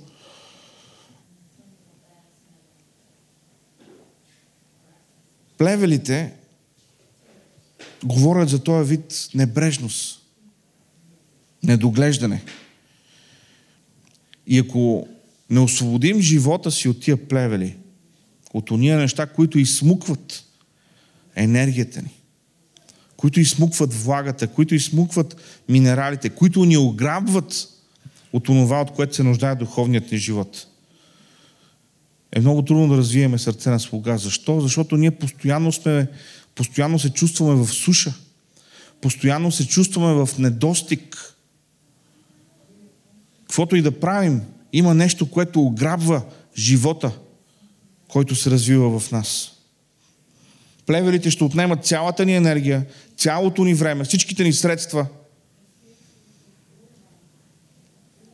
Плевелите 5.58 6.34
говорят 8.04 8.50
за 8.50 8.64
този 8.64 8.90
вид 8.90 9.30
небрежност, 9.34 10.22
недоглеждане. 11.64 12.44
И 14.48 14.60
ако 14.60 15.08
не 15.50 15.60
освободим 15.60 16.22
живота 16.22 16.72
си 16.72 16.90
от 16.90 17.02
тия 17.02 17.28
плевели, 17.28 17.78
от 18.54 18.72
ония 18.72 18.98
неща, 18.98 19.26
които 19.26 19.60
изсмукват 19.60 20.44
енергията 21.36 22.02
ни, 22.02 22.17
които 23.18 23.40
изсмукват 23.40 23.94
влагата, 23.94 24.48
които 24.48 24.76
изсмукват 24.76 25.36
минералите, 25.70 26.30
които 26.30 26.66
ни 26.66 26.78
ограбват 26.78 27.68
от 28.34 28.44
това, 28.44 28.82
от 28.82 28.92
което 28.92 29.16
се 29.16 29.24
нуждае 29.24 29.56
духовният 29.56 30.12
ни 30.12 30.18
живот. 30.18 30.68
Е 32.36 32.40
много 32.40 32.62
трудно 32.62 32.88
да 32.88 32.98
развиеме 32.98 33.38
сърце 33.38 33.70
на 33.70 33.80
слуга. 33.80 34.18
Защо? 34.18 34.62
Защото 34.62 34.98
ние 34.98 35.12
постоянно 35.12 35.72
сме, 35.72 36.08
постоянно 36.56 37.00
се 37.00 37.10
чувстваме 37.10 37.64
в 37.64 37.68
суша. 37.68 38.14
Постоянно 39.02 39.52
се 39.52 39.68
чувстваме 39.68 40.26
в 40.26 40.38
недостиг. 40.38 41.36
Каквото 43.42 43.76
и 43.76 43.82
да 43.82 44.00
правим, 44.00 44.42
има 44.74 44.94
нещо, 44.94 45.32
което 45.32 45.62
ограбва 45.62 46.22
живота, 46.58 47.12
който 48.08 48.36
се 48.36 48.52
развива 48.52 49.00
в 49.00 49.12
нас. 49.12 49.52
Плевелите 50.86 51.32
ще 51.32 51.44
отнемат 51.44 51.86
цялата 51.86 52.26
ни 52.26 52.36
енергия, 52.36 52.86
цялото 53.18 53.64
ни 53.64 53.74
време, 53.74 54.04
всичките 54.04 54.44
ни 54.44 54.54
средства. 54.54 55.08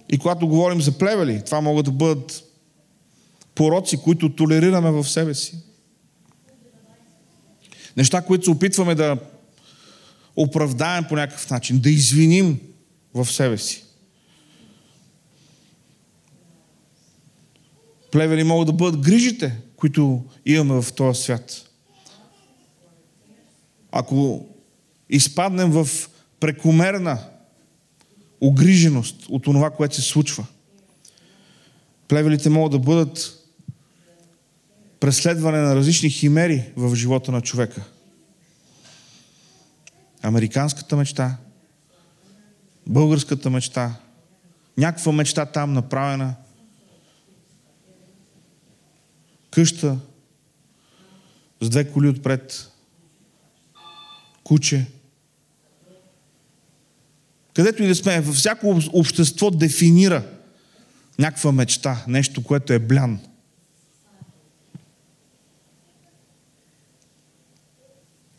И 0.10 0.17
когато 0.17 0.48
говорим 0.48 0.82
за 0.82 0.98
плевели, 0.98 1.41
това 1.46 1.62
могат 1.62 1.86
да 1.86 1.91
бъдат 1.91 2.43
пороци, 3.56 3.98
които 3.98 4.36
толерираме 4.36 4.91
в 4.91 5.10
себе 5.10 5.34
си. 5.34 5.58
Неща, 7.98 8.22
които 8.22 8.43
се 8.43 8.52
опитваме 8.52 8.96
да 8.96 9.17
оправдаем 10.36 11.06
по 11.10 11.15
някакъв 11.15 11.50
начин, 11.50 11.80
да 11.80 11.89
извиним 11.89 12.60
в 13.13 13.26
себе 13.26 13.58
си. 13.58 13.84
Плевели 18.12 18.43
могат 18.43 18.67
да 18.67 18.74
бъдат 18.74 19.02
грижите, 19.02 19.58
които 19.76 20.24
имаме 20.46 20.82
в 20.82 20.93
този 20.93 21.22
свят. 21.22 21.69
Ако 23.91 24.46
изпаднем 25.13 25.71
в 25.71 25.88
прекомерна 26.39 27.19
огриженост 28.41 29.26
от 29.30 29.43
това, 29.43 29.69
което 29.69 29.95
се 29.95 30.02
случва, 30.02 30.45
плевелите 32.08 32.49
могат 32.49 32.71
да 32.71 32.80
бъдат 32.80 33.39
преследване 34.99 35.58
на 35.58 35.76
различни 35.76 36.10
химери 36.10 36.71
в 36.76 36.95
живота 36.95 37.32
на 37.32 37.41
човека. 37.41 37.84
Американската 40.21 40.95
мечта, 40.95 41.38
българската 42.88 43.49
мечта, 43.49 43.95
някаква 44.78 45.12
мечта 45.12 45.45
там 45.45 45.73
направена, 45.73 46.36
къща 49.52 49.97
с 51.62 51.69
две 51.69 51.91
коли 51.91 52.08
отпред, 52.08 52.71
куче. 54.43 54.86
Където 57.53 57.83
и 57.83 57.87
да 57.87 57.95
сме, 57.95 58.21
във 58.21 58.35
всяко 58.35 58.81
общество 58.93 59.51
дефинира 59.51 60.23
някаква 61.19 61.51
мечта, 61.51 62.03
нещо, 62.07 62.43
което 62.43 62.73
е 62.73 62.79
блян. 62.79 63.19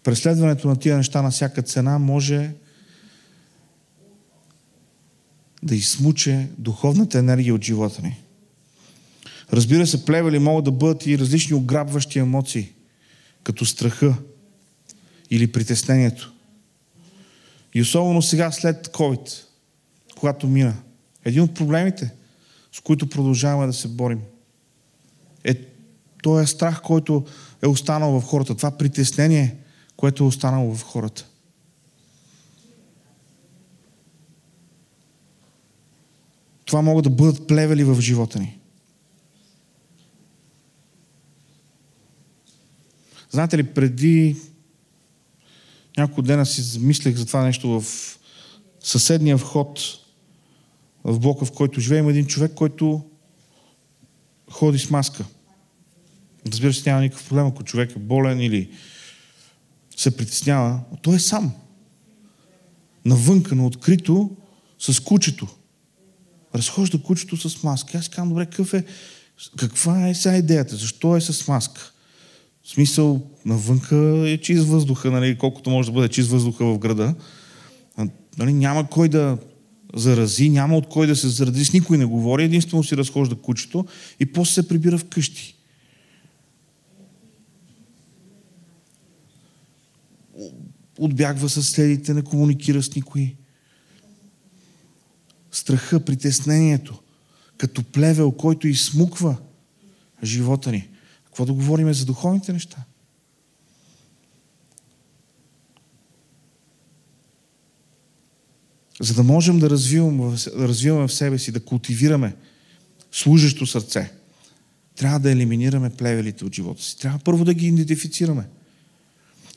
Преследването 0.04 0.68
на 0.68 0.76
тия 0.76 0.96
неща 0.96 1.22
на 1.22 1.30
всяка 1.30 1.62
цена 1.62 1.98
може 1.98 2.50
да 5.62 5.74
измуче 5.74 6.48
духовната 6.58 7.18
енергия 7.18 7.54
от 7.54 7.64
живота 7.64 8.02
ни. 8.02 8.24
Разбира 9.52 9.86
се, 9.86 10.04
плевели 10.04 10.38
могат 10.38 10.64
да 10.64 10.72
бъдат 10.72 11.06
и 11.06 11.18
различни 11.18 11.54
ограбващи 11.54 12.18
емоции, 12.18 12.72
като 13.42 13.64
страха 13.64 14.14
или 15.30 15.52
притеснението. 15.52 16.33
И 17.74 17.82
особено 17.82 18.22
сега, 18.22 18.52
след 18.52 18.88
COVID, 18.88 19.44
когато 20.18 20.46
мина, 20.46 20.74
един 21.24 21.42
от 21.42 21.54
проблемите, 21.54 22.14
с 22.72 22.80
които 22.80 23.08
продължаваме 23.08 23.66
да 23.66 23.72
се 23.72 23.88
борим, 23.88 24.20
е 25.44 25.54
този 26.22 26.46
страх, 26.46 26.82
който 26.82 27.24
е 27.62 27.66
останал 27.66 28.20
в 28.20 28.24
хората, 28.24 28.54
това 28.54 28.70
притеснение, 28.70 29.56
което 29.96 30.24
е 30.24 30.26
останало 30.26 30.74
в 30.74 30.82
хората. 30.82 31.26
Това 36.64 36.82
могат 36.82 37.04
да 37.04 37.10
бъдат 37.10 37.46
плевели 37.46 37.84
в 37.84 38.00
живота 38.00 38.38
ни. 38.38 38.58
Знаете 43.30 43.58
ли, 43.58 43.62
преди 43.62 44.36
няколко 45.96 46.22
дена 46.22 46.46
си 46.46 46.62
замислях 46.62 47.14
за 47.14 47.26
това 47.26 47.42
нещо 47.42 47.80
в 47.80 47.84
съседния 48.80 49.36
вход 49.36 49.80
в 51.04 51.20
блока, 51.20 51.44
в 51.44 51.52
който 51.52 51.80
живеем, 51.80 52.08
един 52.08 52.26
човек, 52.26 52.54
който 52.54 53.04
ходи 54.50 54.78
с 54.78 54.90
маска. 54.90 55.24
Разбира 56.46 56.74
се, 56.74 56.90
няма 56.90 57.02
никакъв 57.02 57.28
проблем, 57.28 57.46
ако 57.46 57.64
човек 57.64 57.96
е 57.96 57.98
болен 57.98 58.40
или 58.40 58.70
се 59.96 60.16
притеснява. 60.16 60.80
Той 61.02 61.16
е 61.16 61.18
сам. 61.18 61.52
Навънка, 63.04 63.54
на 63.54 63.66
открито, 63.66 64.36
с 64.78 65.00
кучето. 65.00 65.48
Разхожда 66.54 67.02
кучето 67.02 67.36
с 67.36 67.62
маска. 67.62 67.98
Аз 67.98 68.08
казвам, 68.08 68.28
добре, 68.28 68.46
какъв 68.46 68.74
е, 68.74 68.84
каква 69.56 70.08
е 70.08 70.14
сега 70.14 70.36
идеята? 70.36 70.76
Защо 70.76 71.16
е 71.16 71.20
с 71.20 71.48
маска? 71.48 71.92
В 72.64 72.68
смисъл, 72.68 73.30
навънка 73.44 73.96
е 74.26 74.38
чист 74.38 74.66
въздуха, 74.66 75.10
нали, 75.10 75.38
колкото 75.38 75.70
може 75.70 75.88
да 75.88 75.92
бъде 75.92 76.08
чист 76.08 76.30
въздуха 76.30 76.64
в 76.64 76.78
града. 76.78 77.14
Нали, 78.38 78.52
няма 78.52 78.88
кой 78.90 79.08
да 79.08 79.38
зарази, 79.94 80.48
няма 80.48 80.76
от 80.76 80.88
кой 80.88 81.06
да 81.06 81.16
се 81.16 81.28
зарази, 81.28 81.64
с 81.64 81.72
никой 81.72 81.98
не 81.98 82.04
говори, 82.04 82.44
единствено 82.44 82.84
си 82.84 82.96
разхожда 82.96 83.34
кучето 83.34 83.86
и 84.20 84.26
после 84.26 84.52
се 84.52 84.68
прибира 84.68 84.98
вкъщи. 84.98 85.56
Отбягва 90.98 91.48
със 91.48 91.70
следите, 91.70 92.14
не 92.14 92.22
комуникира 92.22 92.82
с 92.82 92.94
никой. 92.94 93.34
Страха, 95.52 96.04
притеснението, 96.04 97.00
като 97.58 97.82
плевел, 97.82 98.32
който 98.32 98.68
изсмуква 98.68 99.36
живота 100.22 100.72
ни. 100.72 100.88
Какво 101.34 101.46
да 101.46 101.52
говорим 101.52 101.92
за 101.92 102.04
духовните 102.04 102.52
неща? 102.52 102.84
За 109.00 109.14
да 109.14 109.22
можем 109.22 109.58
да 109.58 109.70
развиваме, 109.70 110.36
да 110.56 110.68
развиваме 110.68 111.08
в 111.08 111.14
себе 111.14 111.38
си, 111.38 111.52
да 111.52 111.64
култивираме 111.64 112.36
служещо 113.12 113.66
сърце, 113.66 114.12
трябва 114.96 115.20
да 115.20 115.30
елиминираме 115.30 115.90
плевелите 115.90 116.44
от 116.44 116.54
живота 116.54 116.82
си. 116.82 116.98
Трябва 116.98 117.18
първо 117.18 117.44
да 117.44 117.54
ги 117.54 117.66
идентифицираме. 117.66 118.48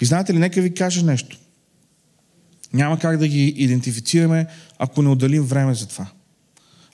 И 0.02 0.06
знаете 0.06 0.34
ли, 0.34 0.40
нека 0.40 0.62
ви 0.62 0.74
кажа 0.74 1.06
нещо. 1.06 1.38
Няма 2.74 3.00
как 3.00 3.18
да 3.18 3.28
ги 3.28 3.48
идентифицираме, 3.48 4.48
ако 4.78 5.02
не 5.02 5.10
отделим 5.10 5.44
време 5.44 5.76
за 5.76 5.88
това. 5.88 6.12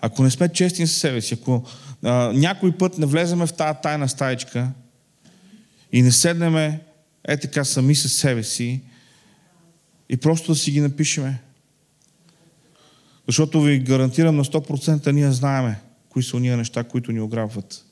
Ако 0.06 0.24
не 0.24 0.32
сме 0.32 0.50
честни 0.50 0.88
със 0.88 0.98
себе 0.98 1.22
си, 1.22 1.34
ако 1.34 1.64
а, 2.04 2.32
някой 2.34 2.78
път 2.78 2.98
не 2.98 3.06
влеземе 3.06 3.48
в 3.48 3.54
тази 3.54 3.78
тайна 3.84 4.10
стаечка 4.10 4.72
и 5.92 6.02
не 6.02 6.12
седнеме 6.12 6.82
е 7.28 7.38
така 7.38 7.64
сами 7.64 7.96
със 7.96 8.14
себе 8.14 8.44
си 8.44 8.82
и 10.10 10.18
просто 10.18 10.52
да 10.52 10.56
си 10.56 10.72
ги 10.72 10.82
напишеме. 10.82 11.42
Защото 13.28 13.62
ви 13.62 13.80
гарантирам 13.80 14.36
на 14.36 14.46
100% 14.46 15.12
ние 15.12 15.32
знаеме 15.32 15.80
кои 16.10 16.24
са 16.24 16.38
уния 16.38 16.58
неща, 16.58 16.84
които 16.84 17.12
ни 17.12 17.22
ограбват. 17.22 17.86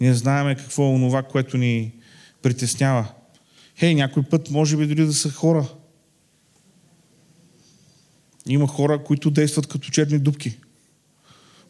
Ние 0.00 0.14
знаеме 0.14 0.56
какво 0.56 0.82
е 0.82 0.94
онова, 0.94 1.22
което 1.22 1.56
ни 1.56 1.92
притеснява. 2.42 3.12
Хей, 3.76 3.94
някой 3.94 4.22
път 4.22 4.50
може 4.50 4.76
би 4.76 4.86
дори 4.86 5.06
да 5.06 5.14
са 5.14 5.30
хора. 5.30 5.68
Има 8.46 8.66
хора, 8.66 9.04
които 9.04 9.30
действат 9.30 9.66
като 9.66 9.90
черни 9.90 10.18
дубки. 10.18 10.58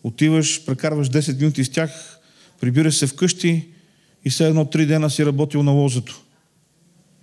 Отиваш, 0.04 0.64
прекарваш 0.64 1.10
10 1.10 1.40
минути 1.40 1.64
с 1.64 1.70
тях, 1.70 2.18
прибираш 2.60 2.96
се 2.96 3.06
вкъщи 3.06 3.68
и 4.24 4.30
все 4.30 4.48
едно 4.48 4.64
три 4.64 4.86
дена 4.86 5.10
си 5.10 5.26
работил 5.26 5.62
на 5.62 5.70
лозето. 5.70 6.22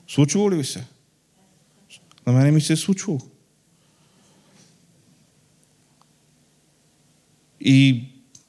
Случвало 0.07 0.51
ли 0.51 0.55
ви 0.55 0.65
се? 0.65 0.85
На 2.27 2.33
мене 2.33 2.51
ми 2.51 2.61
се 2.61 2.73
е 2.73 2.75
случвало. 2.75 3.19
И 7.61 8.03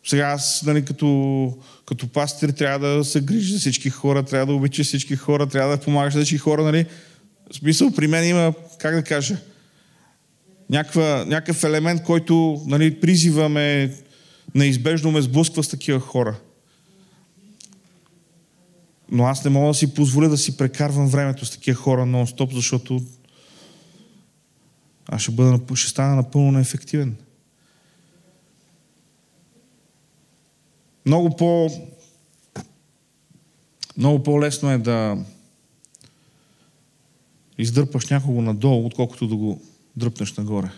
сега 0.06 0.26
аз, 0.26 0.62
нали, 0.66 0.84
като, 0.84 1.58
като 1.86 2.08
пастир, 2.08 2.48
трябва 2.48 2.88
да 2.88 3.04
се 3.04 3.20
грижи 3.20 3.52
за 3.52 3.58
всички 3.58 3.90
хора, 3.90 4.24
трябва 4.24 4.46
да 4.46 4.52
обича 4.52 4.84
всички 4.84 5.16
хора, 5.16 5.46
трябва 5.46 5.76
да 5.76 5.82
помагаш 5.82 6.14
за 6.14 6.20
всички 6.20 6.38
хора. 6.38 6.62
Нали. 6.62 6.86
В 7.52 7.56
смисъл, 7.56 7.90
при 7.90 8.06
мен 8.06 8.28
има, 8.28 8.54
как 8.78 8.94
да 8.94 9.02
кажа, 9.02 9.36
някаква, 10.70 11.24
някакъв 11.24 11.64
елемент, 11.64 12.02
който 12.02 12.62
нали, 12.66 13.00
призива 13.00 13.48
неизбежно 14.54 15.10
ме 15.10 15.22
сблъсква 15.22 15.64
с 15.64 15.68
такива 15.68 16.00
хора. 16.00 16.36
Но 19.10 19.24
аз 19.24 19.44
не 19.44 19.50
мога 19.50 19.68
да 19.68 19.74
си 19.74 19.94
позволя 19.94 20.28
да 20.28 20.38
си 20.38 20.56
прекарвам 20.56 21.08
времето 21.08 21.46
с 21.46 21.50
такива 21.50 21.76
хора 21.76 22.02
нон-стоп, 22.02 22.54
защото 22.54 23.02
аз 25.08 25.22
ще, 25.22 25.32
бъда, 25.32 25.76
ще 25.76 25.90
стана 25.90 26.16
напълно 26.16 26.52
неефективен. 26.52 27.16
Много 31.06 31.36
по 31.36 31.70
много 33.96 34.22
по-лесно 34.22 34.70
е 34.70 34.78
да 34.78 35.18
издърпаш 37.58 38.08
някого 38.08 38.42
надолу, 38.42 38.86
отколкото 38.86 39.28
да 39.28 39.36
го 39.36 39.62
дръпнеш 39.96 40.32
нагоре. 40.34 40.70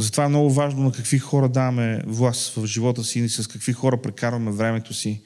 Затова 0.00 0.24
е 0.24 0.28
много 0.28 0.50
важно 0.50 0.82
на 0.82 0.92
какви 0.92 1.18
хора 1.18 1.48
даваме 1.48 2.02
власт 2.06 2.54
в 2.54 2.66
живота 2.66 3.04
си 3.04 3.20
и 3.20 3.28
с 3.28 3.46
какви 3.46 3.72
хора 3.72 4.02
прекарваме 4.02 4.50
времето 4.50 4.94
си, 4.94 5.20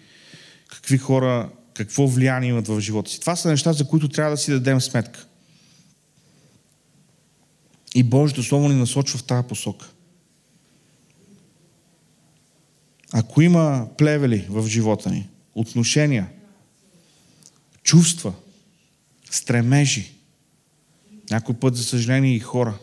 какви 0.68 0.98
хора, 0.98 1.50
какво 1.74 2.06
влияние 2.06 2.50
имат 2.50 2.68
в 2.68 2.80
живота 2.80 3.10
си. 3.10 3.20
Това 3.20 3.36
са 3.36 3.48
неща, 3.48 3.72
за 3.72 3.88
които 3.88 4.08
трябва 4.08 4.30
да 4.30 4.36
си 4.36 4.50
дадем 4.50 4.80
сметка. 4.80 5.26
И 7.94 8.02
Божието 8.02 8.42
Слово 8.42 8.68
ни 8.68 8.74
насочва 8.74 9.18
в 9.18 9.24
тази 9.24 9.48
посока. 9.48 9.90
Ако 13.12 13.42
има 13.42 13.88
плевели 13.98 14.46
в 14.48 14.66
живота 14.66 15.10
ни, 15.10 15.28
отношения, 15.54 16.28
чувства, 17.82 18.32
стремежи, 19.30 20.14
някой 21.30 21.54
път, 21.54 21.76
за 21.76 21.84
съжаление, 21.84 22.36
и 22.36 22.40
хора, 22.40 22.78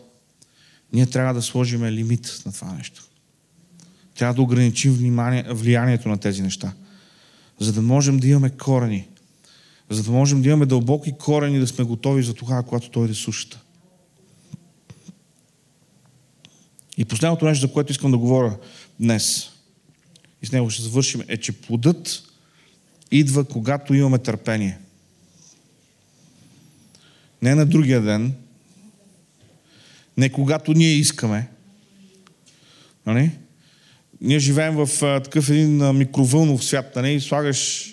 ние 0.92 1.06
трябва 1.06 1.34
да 1.34 1.42
сложим 1.42 1.84
лимит 1.84 2.42
на 2.46 2.52
това 2.52 2.72
нещо. 2.72 3.04
Трябва 4.14 4.34
да 4.34 4.42
ограничим 4.42 4.92
внимание, 4.92 5.44
влиянието 5.48 6.08
на 6.08 6.18
тези 6.18 6.42
неща, 6.42 6.72
за 7.60 7.72
да 7.72 7.82
можем 7.82 8.18
да 8.18 8.28
имаме 8.28 8.50
корени, 8.50 9.08
за 9.90 10.02
да 10.02 10.10
можем 10.10 10.42
да 10.42 10.48
имаме 10.48 10.66
дълбоки 10.66 11.12
корени, 11.12 11.58
да 11.58 11.66
сме 11.66 11.84
готови 11.84 12.22
за 12.22 12.34
това, 12.34 12.62
когато 12.62 12.90
той 12.90 13.08
да 13.08 13.14
сушата. 13.14 13.60
И 16.96 17.04
последното 17.04 17.44
нещо, 17.44 17.66
за 17.66 17.72
което 17.72 17.92
искам 17.92 18.10
да 18.10 18.18
говоря 18.18 18.56
днес, 19.00 19.48
и 20.42 20.46
с 20.46 20.52
него 20.52 20.70
ще 20.70 20.82
завършим, 20.82 21.22
е, 21.28 21.36
че 21.36 21.52
плодът 21.52 22.22
идва, 23.10 23.44
когато 23.44 23.94
имаме 23.94 24.18
търпение. 24.18 24.78
Не 27.42 27.54
на 27.54 27.66
другия 27.66 28.00
ден, 28.00 28.34
не 30.16 30.32
когато 30.32 30.72
ние 30.72 30.92
искаме. 30.92 31.48
Нали? 33.06 33.30
Ние 34.20 34.38
живеем 34.38 34.74
в 34.74 35.02
а, 35.02 35.20
такъв 35.20 35.50
един 35.50 35.82
а, 35.82 35.92
микровълнов 35.92 36.64
свят, 36.64 36.92
нали? 36.96 37.20
слагаш 37.20 37.92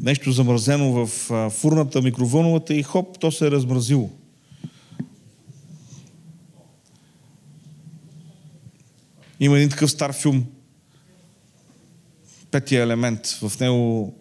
нещо 0.00 0.32
замразено 0.32 1.06
в 1.06 1.30
а, 1.30 1.50
фурната, 1.50 2.02
микровълновата 2.02 2.74
и 2.74 2.82
хоп, 2.82 3.18
то 3.18 3.32
се 3.32 3.46
е 3.46 3.50
размразило. 3.50 4.10
Има 9.40 9.56
един 9.56 9.70
такъв 9.70 9.90
стар 9.90 10.12
филм. 10.12 10.46
Петия 12.50 12.82
елемент. 12.82 13.26
В 13.26 13.60
него 13.60 14.14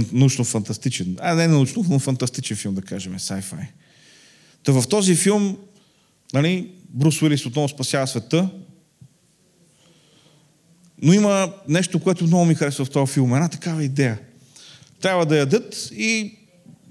научно-фантастичен. 0.00 1.16
А, 1.20 1.34
не 1.34 1.48
научно, 1.48 1.84
но 1.88 1.98
фантастичен 1.98 2.56
филм, 2.56 2.74
да 2.74 2.82
кажем, 2.82 3.18
sci-fi. 3.18 3.66
Та 4.64 4.72
в 4.72 4.88
този 4.88 5.14
филм, 5.14 5.56
нали, 6.34 6.70
Брус 6.88 7.22
Уилис 7.22 7.46
отново 7.46 7.68
спасява 7.68 8.06
света, 8.06 8.48
но 11.02 11.12
има 11.12 11.52
нещо, 11.68 12.00
което 12.00 12.26
много 12.26 12.44
ми 12.44 12.54
харесва 12.54 12.84
в 12.84 12.90
този 12.90 13.12
филм. 13.12 13.34
Една 13.34 13.48
такава 13.48 13.84
идея. 13.84 14.18
Трябва 15.00 15.26
да 15.26 15.38
ядат 15.38 15.90
и 15.92 16.38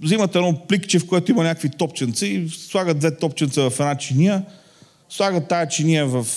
взимат 0.01 0.35
едно 0.35 0.67
пликче, 0.67 0.99
в 0.99 1.07
което 1.07 1.31
има 1.31 1.43
някакви 1.43 1.69
топченца 1.69 2.25
и 2.25 2.49
слагат 2.49 2.99
две 2.99 3.17
топченца 3.17 3.69
в 3.69 3.79
една 3.79 3.95
чиния, 3.95 4.45
слагат 5.09 5.47
тая 5.47 5.67
чиния 5.67 6.07
в 6.07 6.27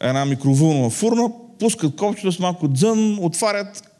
една 0.00 0.24
микровълнова 0.24 0.90
фурна, 0.90 1.30
пускат 1.58 1.96
копчето 1.96 2.32
с 2.32 2.38
малко 2.38 2.68
дзън, 2.68 3.18
отварят 3.20 3.91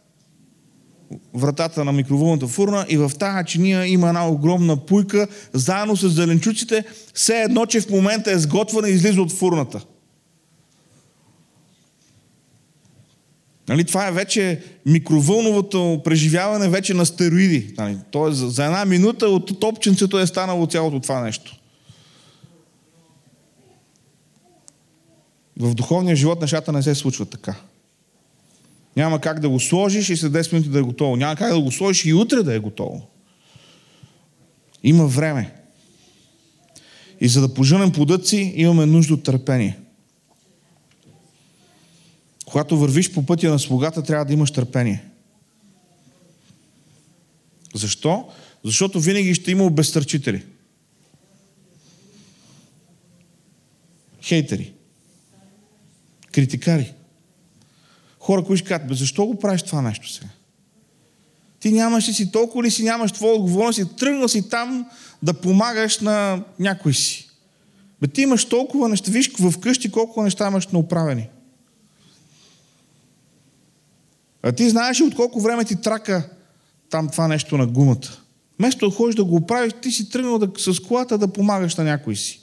вратата 1.34 1.84
на 1.84 1.92
микровълната 1.92 2.46
фурна 2.46 2.86
и 2.88 2.96
в 2.96 3.12
тази 3.18 3.46
чиния 3.46 3.86
има 3.86 4.08
една 4.08 4.28
огромна 4.28 4.76
пуйка, 4.76 5.28
заедно 5.52 5.96
с 5.96 6.08
зеленчуците, 6.08 6.84
все 7.14 7.42
едно, 7.42 7.66
че 7.66 7.80
в 7.80 7.90
момента 7.90 8.32
е 8.32 8.38
сготвена 8.38 8.88
и 8.88 8.92
излиза 8.92 9.22
от 9.22 9.32
фурната. 9.32 9.80
Нали, 13.68 13.84
това 13.84 14.08
е 14.08 14.12
вече 14.12 14.62
микровълновото 14.86 16.00
преживяване 16.04 16.68
вече 16.68 16.94
на 16.94 17.06
стероиди. 17.06 17.74
Нали, 17.78 17.98
Тоест 18.10 18.38
за 18.38 18.64
една 18.64 18.84
минута 18.84 19.28
от 19.28 19.60
топченцето 19.60 20.18
е 20.18 20.26
станало 20.26 20.66
цялото 20.66 21.00
това 21.00 21.20
нещо. 21.20 21.56
В 25.58 25.74
духовния 25.74 26.16
живот 26.16 26.40
нещата 26.40 26.72
не 26.72 26.82
се 26.82 26.94
случват 26.94 27.30
така. 27.30 27.54
Няма 28.96 29.20
как 29.20 29.40
да 29.40 29.48
го 29.48 29.60
сложиш 29.60 30.08
и 30.08 30.16
след 30.16 30.32
10 30.32 30.52
минути 30.52 30.70
да 30.70 30.78
е 30.78 30.82
готово. 30.82 31.16
Няма 31.16 31.36
как 31.36 31.52
да 31.52 31.60
го 31.60 31.72
сложиш 31.72 32.04
и 32.04 32.14
утре 32.14 32.42
да 32.42 32.54
е 32.54 32.58
готово. 32.58 33.06
Има 34.82 35.06
време. 35.06 35.54
И 37.20 37.28
за 37.28 37.40
да 37.40 37.54
поженем 37.54 37.92
плодът 37.92 38.26
си, 38.26 38.52
имаме 38.56 38.86
нужда 38.86 39.14
от 39.14 39.22
търпение. 39.22 39.78
Когато 42.44 42.78
вървиш 42.78 43.12
по 43.12 43.26
пътя 43.26 43.50
на 43.50 43.58
слугата, 43.58 44.02
трябва 44.02 44.24
да 44.24 44.32
имаш 44.32 44.50
търпение. 44.50 45.04
Защо? 47.74 48.28
Защото 48.64 49.00
винаги 49.00 49.34
ще 49.34 49.50
има 49.50 49.64
обезтърчители. 49.64 50.44
Хейтери 54.22 54.72
критикари. 56.32 56.92
Хора, 58.22 58.44
които 58.44 58.56
ще 58.56 58.68
кажат, 58.68 58.88
бе, 58.88 58.94
защо 58.94 59.26
го 59.26 59.38
правиш 59.38 59.62
това 59.62 59.82
нещо 59.82 60.12
сега? 60.12 60.28
Ти 61.60 61.72
нямаш 61.72 62.08
ли 62.08 62.12
си 62.12 62.32
толкова 62.32 62.62
ли 62.62 62.70
си 62.70 62.84
нямаш 62.84 63.12
твоя 63.12 63.34
отговорност 63.34 63.78
и 63.78 63.96
тръгнал 63.96 64.28
си 64.28 64.48
там 64.48 64.86
да 65.22 65.34
помагаш 65.34 66.00
на 66.00 66.42
някой 66.58 66.94
си. 66.94 67.28
Бе, 68.00 68.08
ти 68.08 68.22
имаш 68.22 68.44
толкова 68.44 68.88
неща, 68.88 69.10
виж 69.10 69.30
в 69.40 69.60
къщи 69.60 69.90
колко 69.90 70.22
неща 70.22 70.46
имаш 70.46 70.68
оправени. 70.72 71.28
А 74.42 74.52
ти 74.52 74.70
знаеш 74.70 75.00
ли 75.00 75.04
от 75.04 75.14
колко 75.14 75.40
време 75.40 75.64
ти 75.64 75.76
трака 75.76 76.30
там 76.90 77.08
това 77.08 77.28
нещо 77.28 77.56
на 77.56 77.66
гумата? 77.66 78.08
Вместо 78.58 78.88
да 78.88 78.96
ходиш 78.96 79.14
да 79.14 79.24
го 79.24 79.36
оправиш, 79.36 79.72
ти 79.82 79.90
си 79.90 80.10
тръгнал 80.10 80.38
да, 80.38 80.50
с 80.58 80.80
колата 80.80 81.18
да 81.18 81.28
помагаш 81.28 81.76
на 81.76 81.84
някой 81.84 82.16
си. 82.16 82.41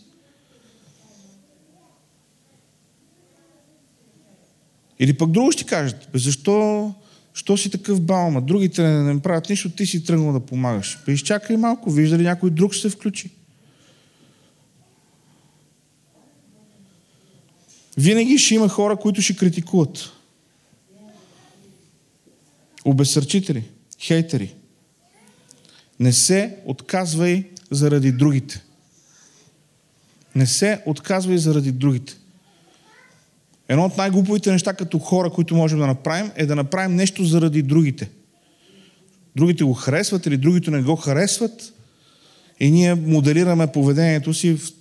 Или 4.99 5.13
пък 5.13 5.31
друго 5.31 5.51
ще 5.51 5.63
кажат, 5.63 6.09
бе, 6.13 6.19
защо, 6.19 6.93
защо 7.33 7.57
си 7.57 7.69
такъв 7.69 8.01
балма? 8.01 8.41
Другите 8.41 8.83
не, 8.83 9.13
не 9.13 9.21
правят 9.21 9.49
нищо, 9.49 9.69
ти 9.69 9.85
си 9.85 10.03
тръгнал 10.03 10.33
да 10.33 10.39
помагаш. 10.39 10.99
Бе, 11.05 11.11
изчакай 11.11 11.57
малко, 11.57 11.91
вижда 11.91 12.17
ли 12.17 12.23
някой 12.23 12.49
друг 12.49 12.73
ще 12.73 12.89
се 12.89 12.95
включи. 12.95 13.29
Винаги 17.97 18.37
ще 18.37 18.55
има 18.55 18.69
хора, 18.69 18.95
които 18.97 19.21
ще 19.21 19.35
критикуват. 19.35 20.11
Обесърчители, 22.85 23.63
хейтери. 23.99 24.55
Не 25.99 26.13
се 26.13 26.57
отказвай 26.65 27.49
заради 27.71 28.11
другите. 28.11 28.63
Не 30.35 30.47
се 30.47 30.83
отказвай 30.85 31.37
заради 31.37 31.71
другите. 31.71 32.17
Едно 33.69 33.85
от 33.85 33.97
най-глуповите 33.97 34.51
неща 34.51 34.73
като 34.73 34.99
хора, 34.99 35.29
които 35.29 35.55
можем 35.55 35.79
да 35.79 35.87
направим, 35.87 36.31
е 36.35 36.45
да 36.45 36.55
направим 36.55 36.95
нещо 36.95 37.25
заради 37.25 37.61
другите. 37.61 38.09
Другите 39.35 39.63
го 39.63 39.73
харесват 39.73 40.25
или 40.25 40.37
другите 40.37 40.71
не 40.71 40.81
го 40.81 40.95
харесват 40.95 41.73
и 42.59 42.71
ние 42.71 42.95
моделираме 42.95 43.71
поведението 43.71 44.33
си 44.33 44.53
в... 44.53 44.71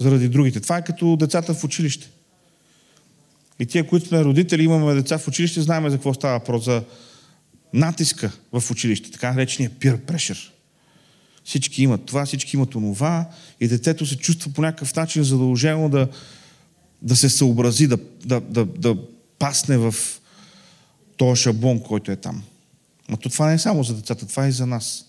заради 0.00 0.28
другите. 0.28 0.60
Това 0.60 0.78
е 0.78 0.84
като 0.84 1.16
децата 1.16 1.54
в 1.54 1.64
училище. 1.64 2.10
И 3.60 3.66
тия, 3.66 3.86
които 3.86 4.08
сме 4.08 4.24
родители, 4.24 4.62
имаме 4.62 4.94
деца 4.94 5.18
в 5.18 5.28
училище, 5.28 5.60
знаем 5.60 5.90
за 5.90 5.96
какво 5.96 6.14
става 6.14 6.38
въпрос. 6.38 6.64
За 6.64 6.82
натиска 7.74 8.32
в 8.52 8.70
училище, 8.70 9.10
така 9.10 9.32
наречения 9.32 9.70
peer 9.70 9.98
pressure. 9.98 10.50
Всички 11.44 11.82
имат 11.82 12.04
това, 12.04 12.26
всички 12.26 12.56
имат 12.56 12.74
онова 12.74 13.28
и 13.60 13.68
детето 13.68 14.06
се 14.06 14.16
чувства 14.16 14.52
по 14.52 14.62
някакъв 14.62 14.96
начин 14.96 15.22
задължено 15.22 15.88
да, 15.88 16.08
да 17.02 17.16
се 17.16 17.28
съобрази, 17.28 17.86
да, 17.86 17.98
да, 18.24 18.40
да, 18.40 18.64
да 18.64 18.96
пасне 19.38 19.78
в 19.78 19.94
този 21.16 21.42
шаблон, 21.42 21.80
който 21.80 22.12
е 22.12 22.16
там. 22.16 22.42
Но 23.08 23.16
това 23.16 23.46
не 23.46 23.54
е 23.54 23.58
само 23.58 23.84
за 23.84 23.94
децата, 23.94 24.26
това 24.26 24.46
е 24.46 24.48
и 24.48 24.52
за 24.52 24.66
нас. 24.66 25.04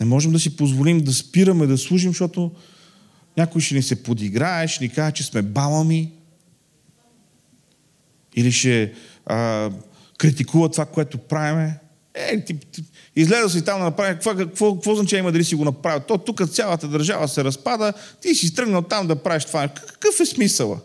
Не 0.00 0.06
можем 0.06 0.32
да 0.32 0.40
си 0.40 0.56
позволим 0.56 1.00
да 1.00 1.14
спираме 1.14 1.66
да 1.66 1.78
служим, 1.78 2.10
защото 2.10 2.52
някой 3.36 3.60
ще 3.60 3.74
ни 3.74 3.82
се 3.82 4.02
подиграе, 4.02 4.68
ще 4.68 4.84
ни 4.84 4.90
каже, 4.90 5.12
че 5.12 5.24
сме 5.24 5.42
балами. 5.42 6.12
Или 8.36 8.52
ще 8.52 8.92
а, 9.26 9.70
критикува 10.18 10.70
това, 10.70 10.86
което 10.86 11.18
правиме. 11.18 11.78
Е, 12.28 12.44
ти, 12.44 12.58
ти, 12.58 12.84
излезе 13.16 13.48
си 13.48 13.64
там 13.64 13.78
да 13.78 13.84
направи, 13.84 14.14
какво, 14.14 14.36
какво, 14.36 14.74
какво 14.74 14.94
значение 14.94 15.20
има 15.20 15.32
дали 15.32 15.44
си 15.44 15.54
го 15.54 15.64
направил? 15.64 16.00
То 16.00 16.18
тук 16.18 16.48
цялата 16.50 16.88
държава 16.88 17.28
се 17.28 17.44
разпада, 17.44 17.92
ти 18.22 18.34
си 18.34 18.54
тръгнал 18.54 18.82
там 18.82 19.06
да 19.06 19.16
правиш 19.16 19.44
това. 19.44 19.68
Какъв 19.68 20.20
е 20.20 20.26
смисъла? 20.26 20.80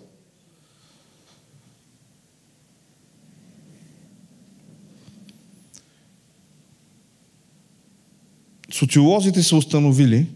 Социолозите 8.72 9.44
са 9.44 9.56
установили, 9.56 10.28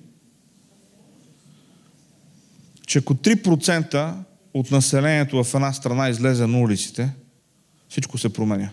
че 2.87 2.99
ако 2.99 3.15
3% 3.15 4.13
от 4.53 4.71
населението 4.71 5.43
в 5.43 5.55
една 5.55 5.73
страна 5.73 6.09
излезе 6.09 6.47
на 6.47 6.59
улиците, 6.59 7.09
всичко 7.89 8.17
се 8.17 8.33
променя. 8.33 8.69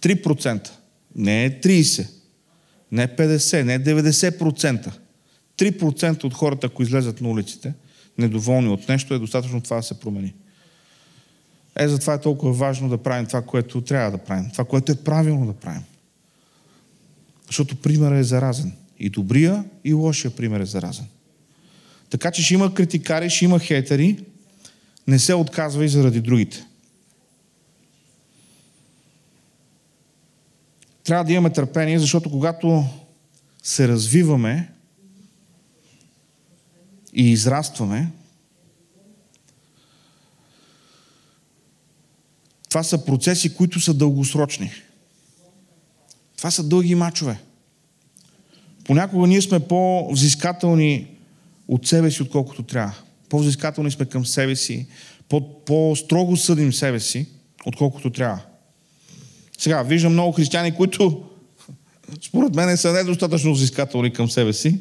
3%. 0.00 0.70
Не 1.16 1.44
е 1.44 1.60
30, 1.60 2.08
не 2.92 3.02
е 3.02 3.08
50, 3.08 3.62
не 3.62 3.74
е 3.74 3.80
90%. 3.80 4.92
3% 5.58 6.24
от 6.24 6.34
хората, 6.34 6.66
ако 6.66 6.82
излезат 6.82 7.20
на 7.20 7.28
улиците, 7.28 7.74
недоволни 8.18 8.68
от 8.68 8.88
нещо, 8.88 9.14
е 9.14 9.18
достатъчно 9.18 9.60
това 9.60 9.76
да 9.76 9.82
се 9.82 10.00
промени. 10.00 10.34
Е, 11.76 11.88
затова 11.88 12.14
е 12.14 12.20
толкова 12.20 12.52
важно 12.52 12.88
да 12.88 12.98
правим 12.98 13.26
това, 13.26 13.42
което 13.42 13.80
трябва 13.80 14.10
да 14.10 14.18
правим. 14.18 14.50
Това, 14.50 14.64
което 14.64 14.92
е 14.92 14.96
правилно 14.96 15.46
да 15.46 15.52
правим. 15.52 15.82
Защото 17.46 17.76
примерът 17.76 18.18
е 18.18 18.24
заразен. 18.24 18.72
И 18.98 19.10
добрия, 19.10 19.64
и 19.84 19.92
лошия 19.92 20.30
пример 20.30 20.60
е 20.60 20.66
заразен. 20.66 21.06
Така 22.10 22.30
че 22.30 22.42
ще 22.42 22.54
има 22.54 22.74
критикари, 22.74 23.30
ще 23.30 23.44
има 23.44 23.58
хейтери. 23.58 24.24
Не 25.06 25.18
се 25.18 25.34
отказва 25.34 25.84
и 25.84 25.88
заради 25.88 26.20
другите. 26.20 26.64
Трябва 31.08 31.24
да 31.24 31.32
имаме 31.32 31.52
търпение, 31.52 31.98
защото 31.98 32.30
когато 32.30 32.84
се 33.62 33.88
развиваме 33.88 34.72
и 37.14 37.30
израстваме, 37.30 38.08
това 42.68 42.82
са 42.82 43.04
процеси, 43.04 43.54
които 43.54 43.80
са 43.80 43.94
дългосрочни. 43.94 44.70
Това 46.36 46.50
са 46.50 46.62
дълги 46.62 46.94
мачове. 46.94 47.40
Понякога 48.84 49.26
ние 49.26 49.42
сме 49.42 49.68
по-взискателни 49.68 51.06
от 51.68 51.86
себе 51.86 52.10
си, 52.10 52.22
отколкото 52.22 52.62
трябва. 52.62 52.94
По-взискателни 53.28 53.90
сме 53.90 54.06
към 54.06 54.26
себе 54.26 54.56
си, 54.56 54.86
по-строго 55.66 56.36
съдим 56.36 56.72
себе 56.72 57.00
си, 57.00 57.26
отколкото 57.66 58.10
трябва. 58.10 58.40
Сега, 59.58 59.82
виждам 59.82 60.12
много 60.12 60.32
християни, 60.32 60.74
които 60.74 61.24
според 62.22 62.54
мен 62.54 62.76
са 62.76 62.92
недостатъчно 62.92 63.52
взискателни 63.52 64.12
към 64.12 64.30
себе 64.30 64.52
си, 64.52 64.80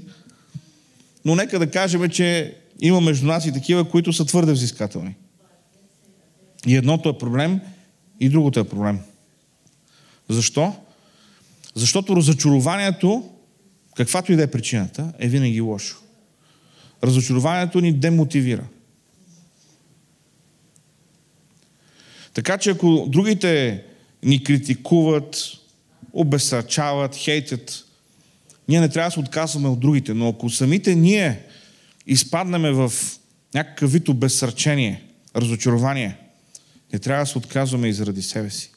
но 1.25 1.35
нека 1.35 1.59
да 1.59 1.71
кажем, 1.71 2.09
че 2.09 2.57
има 2.79 3.01
между 3.01 3.25
нас 3.25 3.45
и 3.45 3.53
такива, 3.53 3.89
които 3.89 4.13
са 4.13 4.25
твърде 4.25 4.51
взискателни. 4.51 5.15
И 6.67 6.75
едното 6.75 7.09
е 7.09 7.17
проблем, 7.17 7.61
и 8.19 8.29
другото 8.29 8.59
е 8.59 8.69
проблем. 8.69 8.99
Защо? 10.29 10.75
Защото 11.75 12.15
разочарованието, 12.15 13.29
каквато 13.95 14.31
и 14.31 14.35
да 14.35 14.43
е 14.43 14.51
причината, 14.51 15.13
е 15.19 15.27
винаги 15.27 15.61
лошо. 15.61 15.97
Разочарованието 17.03 17.81
ни 17.81 17.93
демотивира. 17.93 18.63
Така 22.33 22.57
че 22.57 22.69
ако 22.69 23.05
другите 23.09 23.83
ни 24.23 24.43
критикуват, 24.43 25.37
обесърчават, 26.13 27.15
хейтят, 27.15 27.85
ние 28.67 28.79
не 28.79 28.89
трябва 28.89 29.07
да 29.07 29.13
се 29.13 29.19
отказваме 29.19 29.67
от 29.67 29.79
другите, 29.79 30.13
но 30.13 30.29
ако 30.29 30.49
самите 30.49 30.95
ние 30.95 31.43
изпаднеме 32.07 32.71
в 32.71 32.93
някакъв 33.53 33.91
вид 33.91 34.09
обезсърчение, 34.09 35.03
разочарование, 35.35 36.17
не 36.93 36.99
трябва 36.99 37.23
да 37.23 37.31
се 37.31 37.37
отказваме 37.37 37.87
и 37.87 37.93
заради 37.93 38.21
себе 38.21 38.49
си. 38.49 38.71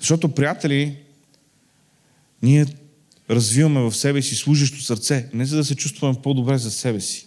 Защото, 0.00 0.34
приятели, 0.34 0.96
ние 2.42 2.66
развиваме 3.30 3.80
в 3.80 3.96
себе 3.96 4.22
си 4.22 4.34
служещо 4.34 4.82
сърце, 4.82 5.28
не 5.34 5.44
за 5.44 5.56
да 5.56 5.64
се 5.64 5.74
чувстваме 5.74 6.22
по-добре 6.22 6.58
за 6.58 6.70
себе 6.70 7.00
си. 7.00 7.26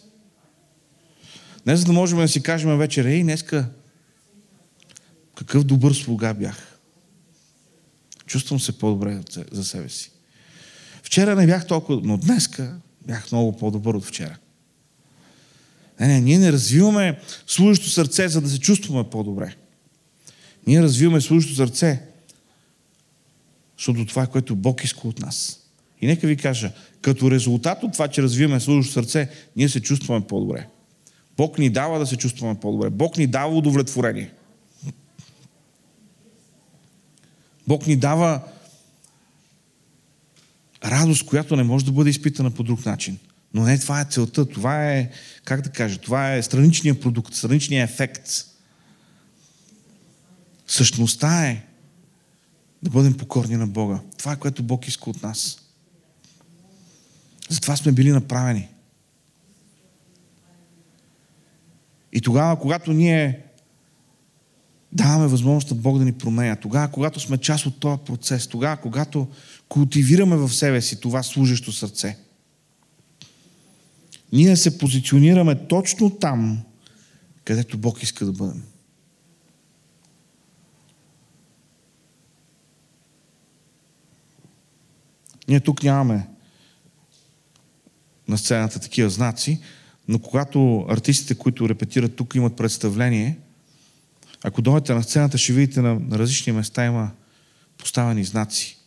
Не 1.65 1.76
за 1.76 1.86
да 1.86 1.93
можем 1.93 2.17
да 2.17 2.28
си 2.28 2.43
кажем 2.43 2.78
вечер, 2.78 3.05
ей, 3.05 3.23
днеска 3.23 3.69
какъв 5.36 5.63
добър 5.63 5.93
слуга 5.93 6.33
бях. 6.33 6.79
Чувствам 8.25 8.59
се 8.59 8.77
по-добре 8.77 9.21
за 9.51 9.63
себе 9.63 9.89
си. 9.89 10.11
Вчера 11.03 11.36
не 11.36 11.45
бях 11.45 11.67
толкова, 11.67 12.01
но 12.03 12.17
днеска 12.17 12.75
бях 13.07 13.31
много 13.31 13.57
по-добър 13.57 13.93
от 13.93 14.05
вчера. 14.05 14.38
Не, 15.99 16.07
не, 16.07 16.21
ние 16.21 16.38
не 16.38 16.51
развиваме 16.51 17.19
служещо 17.47 17.89
сърце, 17.89 18.27
за 18.27 18.41
да 18.41 18.49
се 18.49 18.59
чувстваме 18.59 19.09
по-добре. 19.09 19.55
Ние 20.67 20.81
развиваме 20.81 21.21
служещо 21.21 21.55
сърце, 21.55 22.01
защото 23.77 24.05
това 24.05 24.23
е 24.23 24.27
което 24.27 24.55
Бог 24.55 24.83
иска 24.83 25.07
от 25.07 25.19
нас. 25.19 25.59
И 26.01 26.07
нека 26.07 26.27
ви 26.27 26.38
кажа, 26.38 26.71
като 27.01 27.31
резултат 27.31 27.83
от 27.83 27.93
това, 27.93 28.07
че 28.07 28.21
развиваме 28.21 28.59
служещо 28.59 28.93
сърце, 28.93 29.29
ние 29.55 29.69
се 29.69 29.81
чувстваме 29.81 30.27
по-добре. 30.27 30.67
Бог 31.38 31.57
ни 31.57 31.69
дава 31.69 31.99
да 31.99 32.07
се 32.07 32.17
чувстваме 32.17 32.59
по-добре. 32.59 32.89
Бог 32.89 33.17
ни 33.17 33.27
дава 33.27 33.57
удовлетворение. 33.57 34.31
Бог 37.68 37.88
ни 37.88 37.95
дава 37.95 38.41
радост, 40.86 41.26
която 41.26 41.55
не 41.55 41.63
може 41.63 41.86
да 41.86 41.91
бъде 41.91 42.09
изпитана 42.09 42.51
по 42.51 42.63
друг 42.63 42.86
начин. 42.86 43.18
Но 43.53 43.63
не 43.63 43.80
това 43.80 44.01
е 44.01 44.05
целта. 44.05 44.45
Това 44.45 44.91
е, 44.91 45.09
как 45.43 45.61
да 45.61 45.70
кажа, 45.70 45.97
това 45.97 46.34
е 46.34 46.43
страничният 46.43 47.01
продукт, 47.01 47.34
страничният 47.34 47.89
ефект. 47.89 48.30
Същността 50.68 51.47
е 51.47 51.63
да 52.84 52.89
бъдем 52.89 53.18
покорни 53.18 53.55
на 53.55 53.68
Бога. 53.68 53.99
Това 54.18 54.32
е 54.32 54.39
което 54.39 54.63
Бог 54.63 54.88
иска 54.88 55.09
от 55.09 55.24
нас. 55.24 55.57
Затова 57.49 57.76
сме 57.76 57.91
били 57.91 58.11
направени. 58.11 58.68
И 62.13 62.22
тогава, 62.22 62.59
когато 62.59 62.93
ние 62.93 63.45
даваме 64.96 65.28
възможност 65.28 65.72
на 65.72 65.78
Бог 65.78 65.98
да 65.98 66.06
ни 66.06 66.14
променя, 66.14 66.56
тогава, 66.56 66.88
когато 66.88 67.20
сме 67.20 67.38
част 67.38 67.66
от 67.66 67.80
този 67.80 68.02
процес, 68.06 68.48
тогава, 68.48 68.78
когато 68.78 69.28
култивираме 69.70 70.36
в 70.36 70.54
себе 70.54 70.82
си 70.82 71.00
това 71.00 71.24
служещо 71.24 71.72
сърце, 71.72 72.18
ние 74.34 74.58
се 74.58 74.78
позиционираме 74.78 75.68
точно 75.68 76.10
там, 76.10 76.64
където 77.43 77.78
Бог 77.78 78.04
иска 78.04 78.26
да 78.26 78.32
бъдем. 78.32 78.64
Ние 85.48 85.60
тук 85.60 85.84
нямаме 85.84 86.28
на 88.28 88.38
сцената 88.38 88.80
такива 88.80 89.10
знаци, 89.10 89.60
но 90.08 90.20
когато 90.20 90.86
артистите, 90.89 91.36
които 91.36 91.70
репетират 91.70 92.16
тук, 92.16 92.36
имат 92.36 92.56
представление, 92.56 93.39
ако 94.48 94.62
дойдете 94.62 94.93
на 94.93 95.04
сцената, 95.04 95.38
ще 95.38 95.54
видите 95.54 95.82
на, 95.82 96.00
на 96.00 96.20
различни 96.20 96.54
места 96.54 96.86
има 96.86 97.12
поставени 97.78 98.24
знаци. 98.24 98.78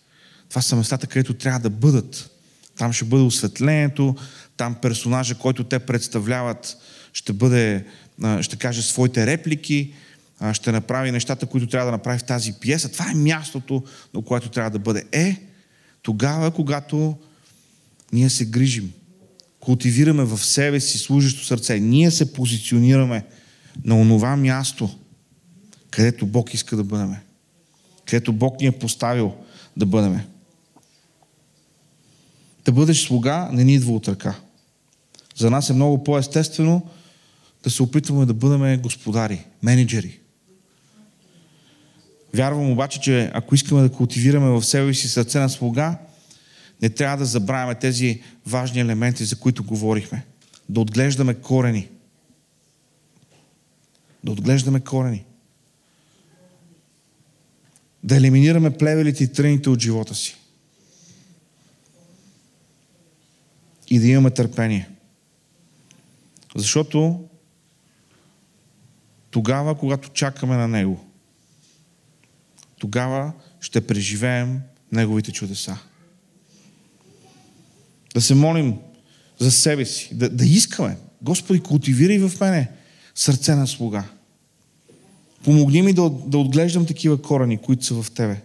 Това 0.48 0.62
са 0.62 0.76
местата, 0.76 1.06
където 1.06 1.34
трябва 1.34 1.60
да 1.60 1.70
бъдат. 1.70 2.30
Там 2.76 2.92
ще 2.92 3.04
бъде 3.04 3.22
осветлението, 3.22 4.16
там 4.56 4.74
персонажа, 4.74 5.34
който 5.34 5.64
те 5.64 5.78
представляват, 5.78 6.76
ще 7.12 7.32
бъде 7.32 7.84
ще 8.40 8.56
каже 8.56 8.82
своите 8.82 9.26
реплики, 9.26 9.94
ще 10.52 10.72
направи 10.72 11.10
нещата, 11.10 11.46
които 11.46 11.66
трябва 11.66 11.86
да 11.86 11.92
направи 11.92 12.18
в 12.18 12.24
тази 12.24 12.52
пиеса. 12.52 12.88
Това 12.88 13.10
е 13.10 13.14
мястото, 13.14 13.84
на 14.14 14.22
което 14.22 14.48
трябва 14.48 14.70
да 14.70 14.78
бъде. 14.78 15.04
Е, 15.12 15.36
тогава, 16.02 16.50
когато 16.50 17.16
ние 18.12 18.30
се 18.30 18.44
грижим, 18.44 18.92
култивираме 19.60 20.24
в 20.24 20.38
себе 20.38 20.80
си 20.80 20.98
служещо 20.98 21.44
сърце, 21.44 21.80
ние 21.80 22.10
се 22.10 22.32
позиционираме 22.32 23.24
на 23.84 24.00
онова 24.00 24.36
място, 24.36 24.98
където 25.90 26.26
Бог 26.26 26.54
иска 26.54 26.76
да 26.76 26.84
бъдем. 26.84 27.16
Където 28.06 28.32
Бог 28.32 28.60
ни 28.60 28.66
е 28.66 28.78
поставил 28.78 29.34
да 29.76 29.86
бъдем. 29.86 30.20
Да 32.64 32.72
бъдеш 32.72 33.04
слуга 33.04 33.48
не 33.52 33.64
ни 33.64 33.74
идва 33.74 33.92
от 33.92 34.08
ръка. 34.08 34.34
За 35.36 35.50
нас 35.50 35.70
е 35.70 35.72
много 35.72 36.04
по-естествено 36.04 36.86
да 37.64 37.70
се 37.70 37.82
опитваме 37.82 38.26
да 38.26 38.34
бъдем 38.34 38.80
господари, 38.80 39.44
менеджери. 39.62 40.18
Вярвам 42.34 42.70
обаче, 42.70 43.00
че 43.00 43.30
ако 43.34 43.54
искаме 43.54 43.82
да 43.82 43.92
култивираме 43.92 44.50
в 44.50 44.64
себе 44.64 44.94
си 44.94 45.08
сърце 45.08 45.38
на 45.38 45.48
слуга, 45.48 45.98
не 46.82 46.88
трябва 46.88 47.16
да 47.16 47.24
забравяме 47.24 47.74
тези 47.74 48.22
важни 48.46 48.80
елементи, 48.80 49.24
за 49.24 49.36
които 49.36 49.64
говорихме. 49.64 50.24
Да 50.68 50.80
отглеждаме 50.80 51.34
корени. 51.34 51.88
Да 54.24 54.32
отглеждаме 54.32 54.80
корени. 54.80 55.24
Да 58.04 58.16
елиминираме 58.16 58.76
плевелите 58.76 59.24
и 59.24 59.32
тръните 59.32 59.70
от 59.70 59.80
живота 59.80 60.14
си. 60.14 60.36
И 63.90 63.98
да 63.98 64.06
имаме 64.06 64.30
търпение. 64.30 64.88
Защото 66.56 67.24
тогава, 69.30 69.78
когато 69.78 70.08
чакаме 70.08 70.56
на 70.56 70.68
Него, 70.68 71.04
тогава 72.78 73.32
ще 73.60 73.86
преживеем 73.86 74.60
Неговите 74.92 75.32
чудеса. 75.32 75.78
Да 78.14 78.20
се 78.20 78.34
молим 78.34 78.78
за 79.38 79.50
себе 79.50 79.84
си, 79.84 80.14
да, 80.14 80.30
да 80.30 80.44
искаме. 80.44 80.96
Господи, 81.22 81.60
култивирай 81.60 82.18
в 82.18 82.40
мене 82.40 82.70
сърце 83.14 83.54
на 83.54 83.66
слуга. 83.66 84.04
Помогни 85.44 85.82
ми 85.82 85.92
да, 85.92 86.10
да 86.26 86.38
отглеждам 86.38 86.86
такива 86.86 87.22
корени, 87.22 87.58
които 87.58 87.84
са 87.84 88.02
в 88.02 88.10
Тебе. 88.10 88.40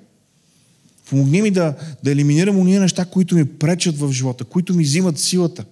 Помогни 1.10 1.42
ми 1.42 1.52
да, 1.52 1.76
да 2.04 2.12
елиминирам 2.12 2.60
уния 2.60 2.82
неща, 2.82 3.06
които 3.06 3.36
ми 3.36 3.46
пречат 3.46 3.98
в 4.00 4.12
живота, 4.12 4.44
които 4.44 4.74
ми 4.74 4.84
взимат 4.84 5.20
силата. 5.20 5.66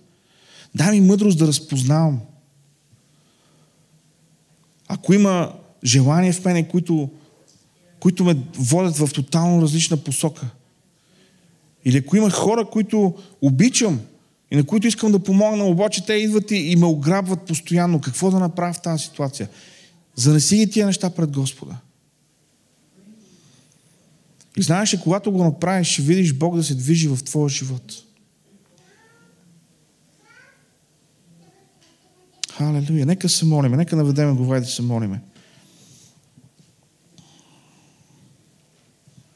Дай 0.76 0.92
ми 0.92 1.08
мъдрост 1.08 1.40
да 1.40 1.48
разпознавам. 1.48 2.20
Ако 4.88 5.14
има 5.14 5.54
желания 5.84 6.34
в 6.34 6.46
мене, 6.46 6.68
които, 6.68 7.10
които 8.00 8.24
ме 8.24 8.38
водят 8.56 8.98
в 8.98 9.10
тотално 9.14 9.62
различна 9.62 9.98
посока, 9.98 10.48
или 11.86 11.98
ако 11.98 12.16
има 12.16 12.30
хора, 12.30 12.66
които 12.66 13.14
обичам 13.42 14.00
и 14.52 14.56
на 14.56 14.64
които 14.64 14.88
искам 14.88 15.12
да 15.12 15.20
помогна, 15.20 15.66
обаче 15.66 16.06
те 16.06 16.14
идват 16.14 16.52
и, 16.52 16.56
и 16.56 16.76
ме 16.76 16.86
ограбват 16.86 17.42
постоянно, 17.42 18.02
какво 18.02 18.32
да 18.32 18.40
направя 18.40 18.74
в 18.74 18.82
тази 18.82 19.04
ситуация? 19.04 19.50
Занеси 20.16 20.58
ги 20.58 20.70
тия 20.70 20.86
неща 20.86 21.10
пред 21.10 21.32
Господа. 21.32 21.78
И 24.58 24.62
знаеш, 24.62 24.90
че 24.90 25.02
когато 25.02 25.32
го 25.32 25.44
направиш, 25.44 25.88
ще 25.88 26.02
видиш 26.02 26.34
Бог 26.34 26.56
да 26.56 26.64
се 26.64 26.76
движи 26.76 27.08
в 27.08 27.24
твоя 27.24 27.50
живот. 27.50 28.04
Халелуя. 32.52 33.06
Нека 33.06 33.30
се 33.30 33.46
молиме. 33.46 33.78
Нека 33.78 33.96
наведеме 33.96 34.34
глава 34.34 34.60
да 34.60 34.66
се 34.66 34.82
молиме. 34.82 35.22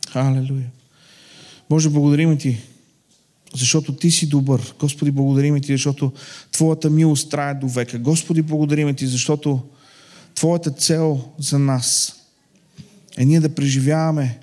Халелуя. 0.09 0.71
Боже, 1.69 1.89
благодарим 1.89 2.37
Ти, 2.37 2.57
защото 3.55 3.95
Ти 3.95 4.11
си 4.11 4.29
добър. 4.29 4.73
Господи, 4.79 5.11
благодарим 5.11 5.61
Ти, 5.61 5.71
защото 5.71 6.11
Твоята 6.51 6.89
милост 6.89 7.29
трае 7.29 7.53
до 7.53 7.67
века. 7.67 7.99
Господи, 7.99 8.41
благодарим 8.41 8.95
Ти, 8.95 9.07
защото 9.07 9.63
Твоята 10.35 10.71
цел 10.71 11.31
за 11.37 11.59
нас 11.59 12.15
е 13.17 13.25
ние 13.25 13.39
да 13.39 13.55
преживяваме 13.55 14.39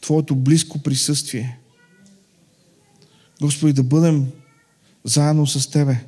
Твоето 0.00 0.36
близко 0.36 0.78
присъствие. 0.78 1.58
Господи, 3.40 3.72
да 3.72 3.82
бъдем 3.82 4.30
заедно 5.04 5.46
с 5.46 5.70
Тебе 5.70 6.04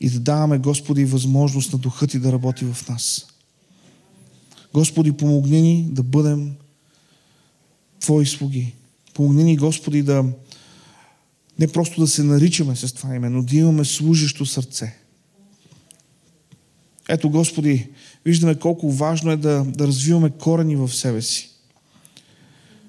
и 0.00 0.10
да 0.10 0.20
даваме, 0.20 0.58
Господи, 0.58 1.04
възможност 1.04 1.72
на 1.72 1.78
Духът 1.78 2.10
Ти 2.10 2.18
да 2.18 2.32
работи 2.32 2.64
в 2.64 2.88
нас. 2.88 3.26
Господи, 4.74 5.12
помогни 5.12 5.62
ни 5.62 5.88
да 5.90 6.02
бъдем 6.02 6.54
Твои 8.00 8.26
слуги. 8.26 8.74
Помогни 9.14 9.44
ни, 9.44 9.56
Господи, 9.56 10.02
да 10.02 10.24
не 11.58 11.68
просто 11.68 12.00
да 12.00 12.06
се 12.06 12.22
наричаме 12.22 12.76
с 12.76 12.92
това 12.92 13.14
име, 13.14 13.28
но 13.28 13.42
да 13.42 13.56
имаме 13.56 13.84
служещо 13.84 14.46
сърце. 14.46 15.01
Ето, 17.12 17.30
Господи, 17.30 17.88
виждаме 18.24 18.54
колко 18.54 18.90
важно 18.90 19.30
е 19.30 19.36
да, 19.36 19.64
да 19.64 19.86
развиваме 19.86 20.30
корени 20.30 20.76
в 20.76 20.88
себе 20.88 21.22
си. 21.22 21.50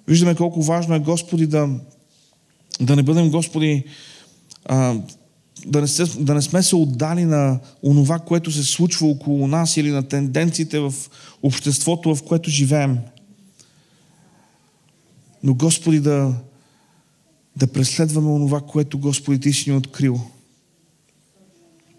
Виждаме 0.07 0.35
колко 0.35 0.61
важно 0.61 0.95
е, 0.95 0.99
Господи, 0.99 1.47
да, 1.47 1.69
да 2.81 2.95
не 2.95 3.03
бъдем, 3.03 3.31
Господи, 3.31 3.83
а, 4.65 4.95
да, 5.65 5.81
не 5.81 5.87
се, 5.87 6.05
да 6.19 6.33
не 6.33 6.41
сме 6.41 6.63
се 6.63 6.75
отдали 6.75 7.25
на 7.25 7.59
онова, 7.83 8.19
което 8.19 8.51
се 8.51 8.63
случва 8.63 9.07
около 9.07 9.47
нас 9.47 9.77
или 9.77 9.91
на 9.91 10.03
тенденциите 10.03 10.79
в 10.79 10.93
обществото, 11.43 12.15
в 12.15 12.23
което 12.23 12.49
живеем. 12.49 12.97
Но, 15.43 15.53
Господи, 15.53 15.99
да, 15.99 16.35
да 17.55 17.67
преследваме 17.67 18.29
онова, 18.29 18.61
което, 18.61 18.99
Господи, 18.99 19.39
Ти 19.39 19.53
си 19.53 19.69
ни 19.71 19.77
открил. 19.77 20.21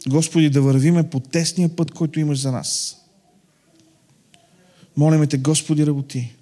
Господи, 0.09 0.51
да 0.51 0.63
вървиме 0.63 1.11
по 1.11 1.21
тесния 1.21 1.77
път, 1.77 1.91
който 1.91 2.21
имаш 2.21 2.39
за 2.39 2.53
нас. 2.53 3.01
Молиме 4.97 5.27
Те, 5.27 5.39
Господи, 5.39 5.87
работи. 5.87 6.35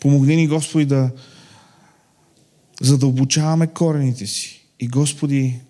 Помогни 0.00 0.36
ни, 0.36 0.48
Господи, 0.48 0.84
да 0.84 1.10
задълбочаваме 2.80 3.66
корените 3.66 4.26
си. 4.26 4.66
И, 4.80 4.88
Господи, 4.88 5.60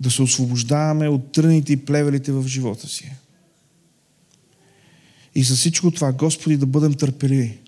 да 0.00 0.10
се 0.10 0.22
освобождаваме 0.22 1.08
от 1.08 1.32
тръните 1.32 1.72
и 1.72 1.84
плевелите 1.84 2.32
в 2.32 2.48
живота 2.48 2.88
си. 2.88 3.12
И 5.34 5.42
за 5.42 5.56
всичко 5.56 5.90
това, 5.90 6.12
Господи, 6.12 6.56
да 6.56 6.66
бъдем 6.66 6.94
търпеливи. 6.94 7.58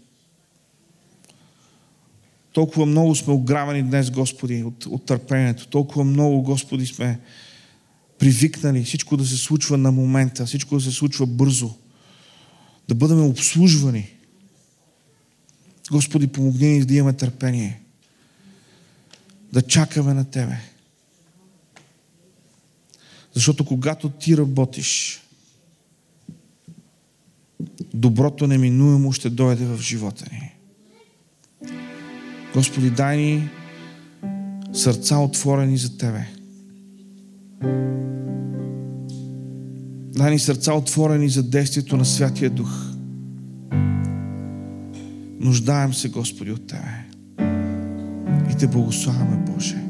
Толкова 2.53 2.87
много 2.87 3.15
сме 3.15 3.33
ограбени 3.33 3.83
днес, 3.83 4.11
Господи, 4.11 4.63
от, 4.63 4.87
от 4.87 5.05
търпението. 5.05 5.67
Толкова 5.67 6.05
много, 6.05 6.43
Господи, 6.43 6.87
сме 6.87 7.21
привикнали 8.19 8.85
всичко 8.85 9.17
да 9.17 9.27
се 9.27 9.37
случва 9.37 9.79
на 9.79 9.93
момента, 9.93 10.47
всичко 10.47 10.75
да 10.75 10.81
се 10.81 10.91
случва 10.91 11.27
бързо. 11.27 11.75
Да 12.89 12.95
бъдем 12.95 13.25
обслужвани. 13.25 14.11
Господи, 15.91 16.27
помогни 16.27 16.69
ни 16.69 16.85
да 16.85 16.95
имаме 16.95 17.17
търпение. 17.17 17.81
Да 19.53 19.63
чакаме 19.63 20.15
на 20.15 20.25
Тебе. 20.25 20.57
Защото 23.35 23.65
когато 23.65 24.09
Ти 24.09 24.37
работиш, 24.37 25.21
доброто 27.95 28.47
неминуемо 28.47 29.13
ще 29.13 29.31
дойде 29.31 29.65
в 29.65 29.81
живота 29.81 30.25
ни. 30.33 30.60
Господи, 32.55 32.91
дай 32.91 33.17
ни 33.17 33.49
сърца 34.73 35.19
отворени 35.19 35.77
за 35.77 35.99
Тебе. 35.99 36.27
Дай 40.13 40.31
ни 40.31 40.39
сърца 40.39 40.75
отворени 40.75 41.29
за 41.29 41.43
действието 41.43 41.97
на 41.97 42.05
Святия 42.05 42.51
Дух. 42.51 42.71
Нуждаем 45.41 45.95
се, 45.95 46.09
Господи, 46.09 46.53
от 46.53 46.67
Тебе. 46.67 47.05
И 48.51 48.57
Те 48.59 48.67
благославяме, 48.67 49.37
Боже. 49.37 49.90